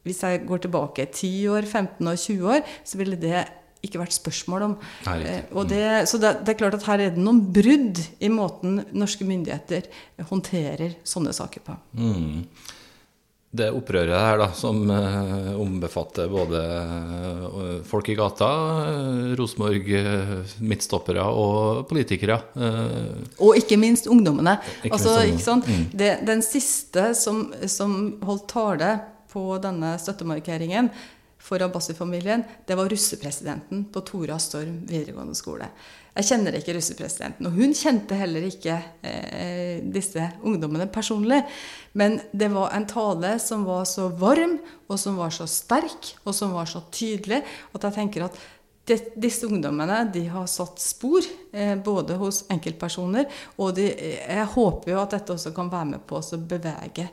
hvis 0.07 0.23
jeg 0.23 0.45
går 0.47 0.63
tilbake 0.67 1.09
10 1.09 1.49
år, 1.57 1.67
15 1.67 2.07
år, 2.07 2.17
20 2.17 2.55
år, 2.55 2.63
så 2.85 3.01
ville 3.01 3.19
det 3.19 3.43
ikke 3.83 4.01
vært 4.03 4.14
spørsmål 4.14 4.66
om. 4.68 4.77
Nei, 5.09 5.16
eh, 5.27 5.64
det, 5.68 5.87
så 6.11 6.21
det, 6.23 6.37
det, 6.47 6.55
er 6.55 6.61
klart 6.61 6.77
at 6.79 6.87
her 6.87 7.03
er 7.03 7.16
det 7.16 7.23
noen 7.23 7.42
brudd 7.55 7.99
i 8.23 8.31
måten 8.31 8.85
norske 8.95 9.27
myndigheter 9.27 9.88
håndterer 10.29 11.01
sånne 11.07 11.35
saker 11.35 11.64
på. 11.66 11.77
Mm. 11.99 12.45
Det 13.53 13.66
opprøret 13.75 14.16
her, 14.16 14.38
da, 14.40 14.47
som 14.57 14.79
uh, 14.88 15.51
ombefatter 15.61 16.31
både 16.33 16.61
uh, 16.62 17.83
folk 17.85 18.07
i 18.09 18.14
gata, 18.16 18.49
Rosenborg, 19.37 19.90
midtstoppere 20.64 21.27
og 21.29 21.83
politikere. 21.90 22.38
og 23.42 23.59
ikke 23.61 23.77
minst 23.77 24.09
ungdommene. 24.09 24.57
Ikke 24.81 24.97
altså, 24.97 25.18
minst 25.21 25.51
ungdom. 25.53 25.66
ikke 25.68 25.83
mm. 25.83 25.99
det, 26.01 26.12
den 26.31 26.47
siste 26.47 27.11
som, 27.18 27.51
som 27.68 27.99
holdt 28.25 28.47
tale 28.55 28.95
på 29.33 29.45
denne 29.61 29.99
støttemarkeringen, 30.01 30.88
for 31.43 31.63
Abbasi-familien, 31.63 32.45
det 32.67 32.77
var 32.79 32.89
russepresidenten 32.89 33.85
på 33.93 34.01
Tora 34.07 34.39
Storm 34.39 34.79
videregående 34.87 35.35
skole. 35.35 35.67
Jeg 36.13 36.29
kjenner 36.29 36.55
ikke 36.55 36.75
russepresidenten, 36.77 37.49
og 37.49 37.57
hun 37.57 37.73
kjente 37.75 38.17
heller 38.21 38.45
ikke 38.47 38.77
eh, 39.09 39.81
disse 39.95 40.27
ungdommene 40.45 40.87
personlig. 40.93 41.41
Men 41.99 42.21
det 42.37 42.51
var 42.53 42.75
en 42.77 42.87
tale 42.89 43.35
som 43.43 43.65
var 43.67 43.87
så 43.89 44.11
varm, 44.21 44.59
og 44.87 45.01
som 45.01 45.17
var 45.19 45.33
så 45.35 45.49
sterk, 45.51 46.13
og 46.23 46.37
som 46.37 46.53
var 46.55 46.69
så 46.71 46.85
tydelig, 46.93 47.41
at 47.73 47.89
jeg 47.89 47.97
tenker 47.97 48.29
at 48.29 48.37
disse 49.15 49.47
ungdommene 49.47 50.03
de 50.15 50.27
har 50.29 50.47
satt 50.51 50.79
spor, 50.83 51.27
eh, 51.53 51.75
både 51.79 52.19
hos 52.21 52.43
enkeltpersoner, 52.51 53.27
og 53.57 53.75
de, 53.79 53.89
jeg 53.89 54.47
håper 54.55 54.93
jo 54.93 55.01
at 55.01 55.17
dette 55.17 55.35
også 55.35 55.55
kan 55.57 55.73
være 55.73 55.91
med 55.95 56.07
på 56.07 56.21
å 56.21 56.41
bevege. 56.55 57.09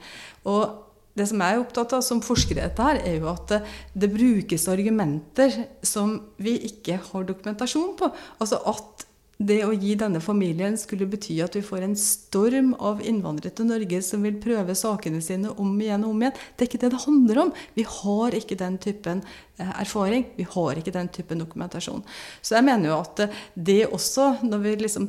Og 0.49 0.88
det 1.19 1.27
som 1.29 1.43
jeg 1.43 1.57
er 1.57 1.61
opptatt 1.61 1.97
av 1.97 2.05
som 2.05 2.23
forsker 2.23 2.57
i 2.57 2.63
dette, 2.63 2.85
her, 2.85 3.01
er 3.03 3.19
jo 3.19 3.29
at 3.31 3.51
det, 3.51 3.59
det, 3.93 4.11
brukes 4.13 4.67
argumenter 4.71 5.53
som 5.85 6.17
vi 6.41 6.55
ikke 6.69 6.99
har 7.11 7.29
dokumentasjon 7.29 7.93
på. 7.99 8.09
Altså 8.39 8.61
at 8.71 9.05
det 9.39 9.61
å 9.63 9.71
gi 9.71 9.93
denne 9.95 10.19
familien 10.19 10.73
skulle 10.75 11.07
bety 11.07 11.37
at 11.39 11.53
vi 11.55 11.61
får 11.63 11.85
en 11.85 11.93
storm 11.95 12.73
av 12.83 12.99
innvandrere 13.07 13.55
til 13.55 13.69
Norge 13.69 14.01
som 14.03 14.25
vil 14.27 14.35
prøve 14.43 14.75
sakene 14.75 15.21
sine 15.23 15.53
om 15.63 15.77
igjen 15.79 16.03
og 16.03 16.11
om 16.11 16.25
igjen. 16.25 16.41
Det 16.57 16.65
er 16.65 16.69
ikke 16.69 16.81
det 16.81 16.89
det 16.91 16.99
handler 17.05 17.39
om. 17.45 17.53
Vi 17.77 17.85
har 17.87 18.35
ikke 18.35 18.59
den 18.59 18.75
typen 18.83 19.23
eh, 19.55 19.71
erfaring. 19.85 20.27
Vi 20.35 20.47
har 20.57 20.81
ikke 20.81 20.95
den 20.97 21.07
typen 21.15 21.39
dokumentasjon. 21.39 22.03
Så 22.43 22.57
jeg 22.57 22.67
mener 22.67 22.91
jo 22.91 22.99
at 22.99 23.23
det 23.55 23.81
også, 23.87 24.33
når 24.43 24.65
vi 24.65 24.75
liksom 24.83 25.07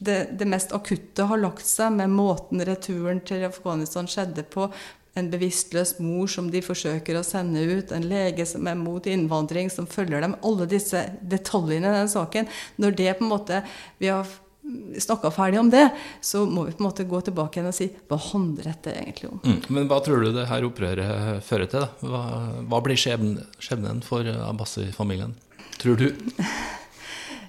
det, 0.00 0.18
det, 0.38 0.46
mest 0.46 0.72
akutte 0.74 1.26
har 1.26 1.40
lagt 1.40 1.66
seg 1.66 1.94
med 1.96 2.12
måten 2.14 2.62
returen 2.66 3.20
til 3.26 3.46
Afghanistan 3.48 4.06
skjedde 4.10 4.44
på, 4.46 4.68
en 5.18 5.30
bevisstløs 5.32 5.96
mor 6.02 6.30
som 6.30 6.50
de 6.52 6.62
forsøker 6.64 7.18
å 7.18 7.26
sende 7.26 7.62
ut, 7.66 7.92
en 7.92 8.08
lege 8.08 8.46
som 8.48 8.66
er 8.70 8.78
mot 8.78 9.04
innvandring, 9.06 9.70
som 9.72 9.88
følger 9.90 10.24
dem. 10.24 10.36
Alle 10.46 10.68
disse 10.70 11.04
detaljene 11.20 11.90
i 11.90 12.02
den 12.02 12.12
saken. 12.12 12.50
Når 12.78 12.98
det 12.98 13.16
på 13.18 13.26
en 13.26 13.32
måte 13.32 13.62
vi 13.98 14.12
har 14.12 14.28
snakka 14.98 15.30
ferdig 15.32 15.60
om 15.60 15.70
det, 15.72 15.86
så 16.20 16.44
må 16.46 16.66
vi 16.66 16.74
på 16.76 16.82
en 16.82 16.88
måte 16.88 17.06
gå 17.08 17.20
tilbake 17.24 17.58
igjen 17.58 17.70
og 17.70 17.76
si 17.76 17.88
hva 18.10 18.18
handler 18.20 18.68
dette 18.68 18.92
egentlig 18.92 19.30
om? 19.30 19.38
Mm. 19.44 19.60
Men 19.74 19.88
hva 19.90 20.00
tror 20.04 20.24
du 20.24 20.32
det 20.36 20.48
her 20.50 20.66
opprøret 20.68 21.44
fører 21.46 21.70
til? 21.72 21.86
da? 21.86 22.10
Hva, 22.10 22.24
hva 22.68 22.82
blir 22.84 23.00
skjebnen 23.00 24.04
for 24.04 24.28
Abbasi-familien, 24.48 25.36
tror 25.80 26.00
du? 26.00 26.10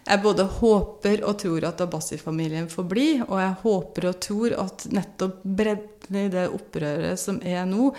Jeg 0.09 0.23
både 0.23 0.47
håper 0.59 1.21
og 1.21 1.37
tror 1.43 1.67
at 1.69 1.81
Abbasi-familien 1.85 2.69
får 2.71 2.87
bli, 2.89 3.07
og 3.27 3.37
jeg 3.37 3.57
håper 3.61 4.09
og 4.09 4.21
tror 4.25 4.55
at 4.65 4.87
nettopp 4.89 5.43
bredden 5.43 5.99
i 6.17 6.29
det 6.33 6.47
opprøret 6.49 7.19
som 7.21 7.37
er 7.45 7.67
nå, 7.69 7.91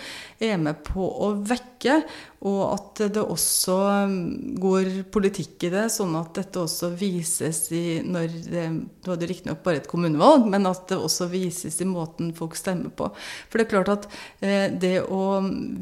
er 0.43 0.57
med 0.59 0.81
på 0.83 1.05
å 1.05 1.31
vekke 1.47 2.01
Og 2.41 2.61
at 2.73 3.01
det 3.13 3.21
også 3.21 3.75
mm, 4.09 4.55
går 4.61 4.87
politikk 5.13 5.67
i 5.67 5.69
det, 5.73 5.83
sånn 5.93 6.15
at 6.17 6.33
dette 6.39 6.57
også 6.57 6.89
vises 6.97 7.59
i 7.77 8.01
når 8.01 8.33
det, 8.47 8.63
Nå 9.05 9.13
er 9.13 9.19
det 9.21 9.29
riktignok 9.29 9.61
bare 9.63 9.81
et 9.81 9.89
kommunevalg, 9.89 10.47
men 10.49 10.65
at 10.65 10.87
det 10.89 10.97
også 10.97 11.27
vises 11.29 11.77
i 11.81 11.87
måten 11.87 12.31
folk 12.37 12.57
stemmer 12.57 12.89
på. 12.97 13.11
For 13.47 13.61
det 13.61 13.67
er 13.67 13.71
klart 13.71 13.93
at 13.93 14.07
eh, 14.41 14.67
det 14.73 14.95
å 15.05 15.21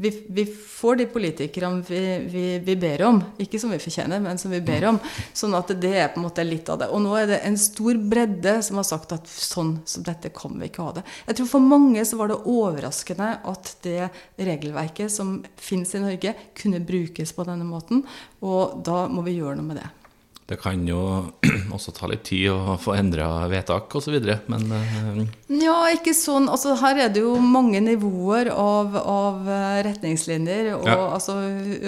Vi, 0.00 0.12
vi 0.28 0.44
får 0.46 1.00
de 1.00 1.08
politikerne 1.10 1.82
vi, 1.88 2.02
vi, 2.28 2.44
vi, 2.64 2.76
ber 2.80 3.06
om, 3.08 3.22
ikke 3.40 3.60
som 3.60 3.72
vi 3.72 3.80
fortjener, 3.80 4.20
men 4.22 4.38
som 4.38 4.52
vi 4.52 4.60
ber 4.64 4.90
om. 4.92 5.00
Sånn 5.36 5.56
at 5.56 5.72
det 5.80 5.94
er 5.96 6.12
på 6.12 6.19
en 6.20 6.26
måte 6.28 6.44
litt 6.46 6.68
av 6.72 6.82
det. 6.82 6.90
Og 6.94 7.02
nå 7.04 7.14
er 7.18 7.30
det 7.30 7.40
en 7.48 7.58
stor 7.60 7.98
bredde 8.12 8.56
som 8.66 8.80
har 8.80 8.88
sagt 8.88 9.14
at 9.16 9.28
sånn 9.30 9.78
som 9.88 10.04
dette 10.06 10.32
kan 10.36 10.56
vi 10.60 10.70
ikke 10.70 10.86
ha 10.86 10.96
det. 11.00 11.06
Jeg 11.30 11.40
tror 11.40 11.52
for 11.54 11.70
mange 11.72 12.04
så 12.06 12.20
var 12.20 12.32
det 12.32 12.40
overraskende 12.44 13.30
at 13.50 13.72
det 13.86 14.10
regelverket 14.40 15.12
som 15.12 15.38
finnes 15.60 15.94
i 15.96 16.02
Norge, 16.04 16.34
kunne 16.56 16.82
brukes 16.84 17.32
på 17.36 17.46
denne 17.48 17.66
måten. 17.66 18.04
Og 18.44 18.80
da 18.86 19.06
må 19.10 19.24
vi 19.26 19.38
gjøre 19.40 19.58
noe 19.58 19.72
med 19.72 19.82
det. 19.82 19.88
Det 20.50 20.56
kan 20.58 20.80
jo 20.82 20.98
også 21.76 21.92
ta 21.94 22.08
litt 22.10 22.24
tid 22.26 22.48
å 22.50 22.74
få 22.82 22.96
endra 22.98 23.28
vedtak 23.50 23.92
osv., 23.94 24.16
men 24.50 24.64
uh... 24.74 25.20
Ja, 25.60 25.76
ikke 25.94 26.14
sånn. 26.16 26.48
Altså, 26.50 26.74
her 26.80 27.04
er 27.04 27.12
det 27.14 27.22
jo 27.22 27.36
mange 27.38 27.78
nivåer 27.84 28.50
av, 28.50 28.96
av 28.98 29.46
eh, 29.46 29.78
retningslinjer. 29.86 30.72
og 30.74 30.90
ja. 30.90 30.96
altså, 31.14 31.36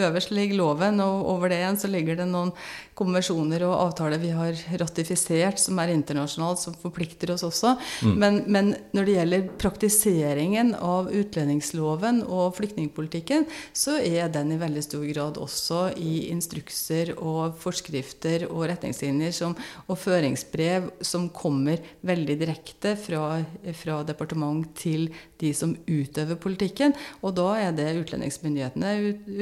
Øverst 0.07 0.31
ligger 0.31 0.61
loven, 0.61 1.03
og 1.03 1.27
over 1.35 1.51
det 1.51 1.59
igjen 1.59 1.81
så 1.83 1.91
ligger 1.91 2.23
det 2.23 2.29
noen 2.31 2.55
konvensjoner 2.99 3.65
og 3.67 3.75
avtaler 3.89 4.21
vi 4.21 4.33
har 4.35 4.57
ratifisert 4.81 5.61
som 5.61 5.79
er 5.81 5.95
internasjonalt, 5.95 6.61
som 6.61 6.77
forplikter 6.79 7.33
oss 7.35 7.45
også. 7.47 7.75
Mm. 8.05 8.15
Men, 8.21 8.39
men, 8.53 8.71
når 8.93 9.09
det 9.09 9.17
gjelder 9.17 9.49
praktiseringen 9.61 10.75
av 10.77 11.09
utlendingsloven 11.13 12.23
og 12.27 12.57
flyktningpolitikken, 12.59 13.47
så 13.77 13.97
er 13.99 14.29
den 14.33 14.53
i 14.55 14.61
veldig 14.61 14.85
stor 14.85 15.07
grad 15.09 15.41
også 15.41 15.83
i 15.97 16.29
instrukser 16.33 17.15
og 17.17 17.57
forskrifter 17.63 18.47
og 18.51 18.67
retningslinjer 18.71 19.35
som, 19.37 19.57
og 19.89 20.01
føringsbrev 20.01 20.91
som 21.05 21.31
kommer 21.33 21.81
veldig 22.05 22.39
direkte 22.45 22.95
fra, 23.01 23.41
fra 23.79 24.03
departement 24.07 24.69
til 24.79 25.09
de 25.43 25.51
som 25.57 25.75
utøver 25.89 26.39
politikken. 26.41 26.95
Og 27.23 27.35
da 27.39 27.49
er 27.59 27.77
det 27.77 27.89
utlendingsmyndighetene, 28.05 28.93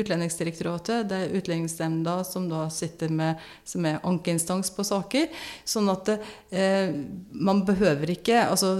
Utlendingsdirektoratet, 0.01 1.09
det 1.11 1.19
er 1.19 1.35
Utlendingsnemnda 1.37 2.21
som 2.27 2.47
da 2.51 2.67
sitter 2.73 3.13
med 3.13 3.41
som 3.65 3.87
er 3.89 4.03
ankeinstans 4.07 4.73
på 4.75 4.87
saker. 4.87 5.31
Sånn 5.65 5.91
at 5.93 6.13
eh, 6.15 6.93
man 7.31 7.65
behøver 7.69 8.15
ikke 8.17 8.45
altså 8.49 8.79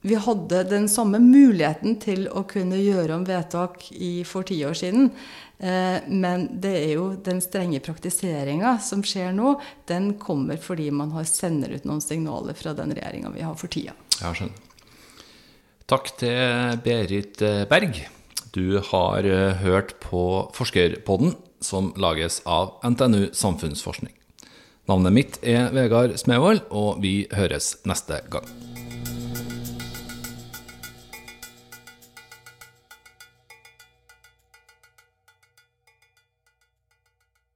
vi 0.00 0.14
hadde 0.14 0.62
den 0.70 0.86
samme 0.88 1.18
muligheten 1.18 1.96
til 1.98 2.28
å 2.30 2.44
kunne 2.48 2.78
gjøre 2.78 3.16
om 3.16 3.24
vedtak 3.26 3.88
i, 3.92 4.22
for 4.24 4.46
ti 4.46 4.60
år 4.64 4.76
siden. 4.78 5.10
Eh, 5.58 6.06
men 6.06 6.46
det 6.62 6.74
er 6.84 6.92
jo 6.92 7.08
den 7.24 7.42
strenge 7.42 7.80
praktiseringa 7.82 8.76
som 8.84 9.02
skjer 9.02 9.34
nå, 9.34 9.56
den 9.90 10.12
kommer 10.22 10.60
fordi 10.62 10.86
man 10.94 11.10
har 11.16 11.26
sender 11.28 11.74
ut 11.74 11.88
noen 11.88 12.04
signaler 12.04 12.54
fra 12.58 12.76
den 12.78 12.94
regjeringa 12.94 13.34
vi 13.34 13.42
har 13.42 13.58
for 13.58 13.74
tida. 13.74 13.96
Ja, 14.20 14.30
skjønner. 14.30 14.64
Takk 15.88 16.12
til 16.20 16.78
Berit 16.84 17.42
Berg. 17.70 17.98
Du 18.54 18.78
har 18.92 19.26
eh, 19.26 19.58
hørt 19.64 19.98
på 20.04 20.22
Forskerpodden 20.56 21.34
som 21.60 21.92
lages 21.96 22.40
av 22.44 22.78
NTNU 22.84 23.30
Samfunnsforskning. 23.32 24.14
Navnet 24.88 25.12
mitt 25.12 25.38
er 25.44 25.68
Vegard 25.76 26.16
Smevold, 26.16 26.64
og 26.70 27.02
vi 27.04 27.26
høres 27.34 27.74
neste 27.88 28.22
gang. 28.32 28.46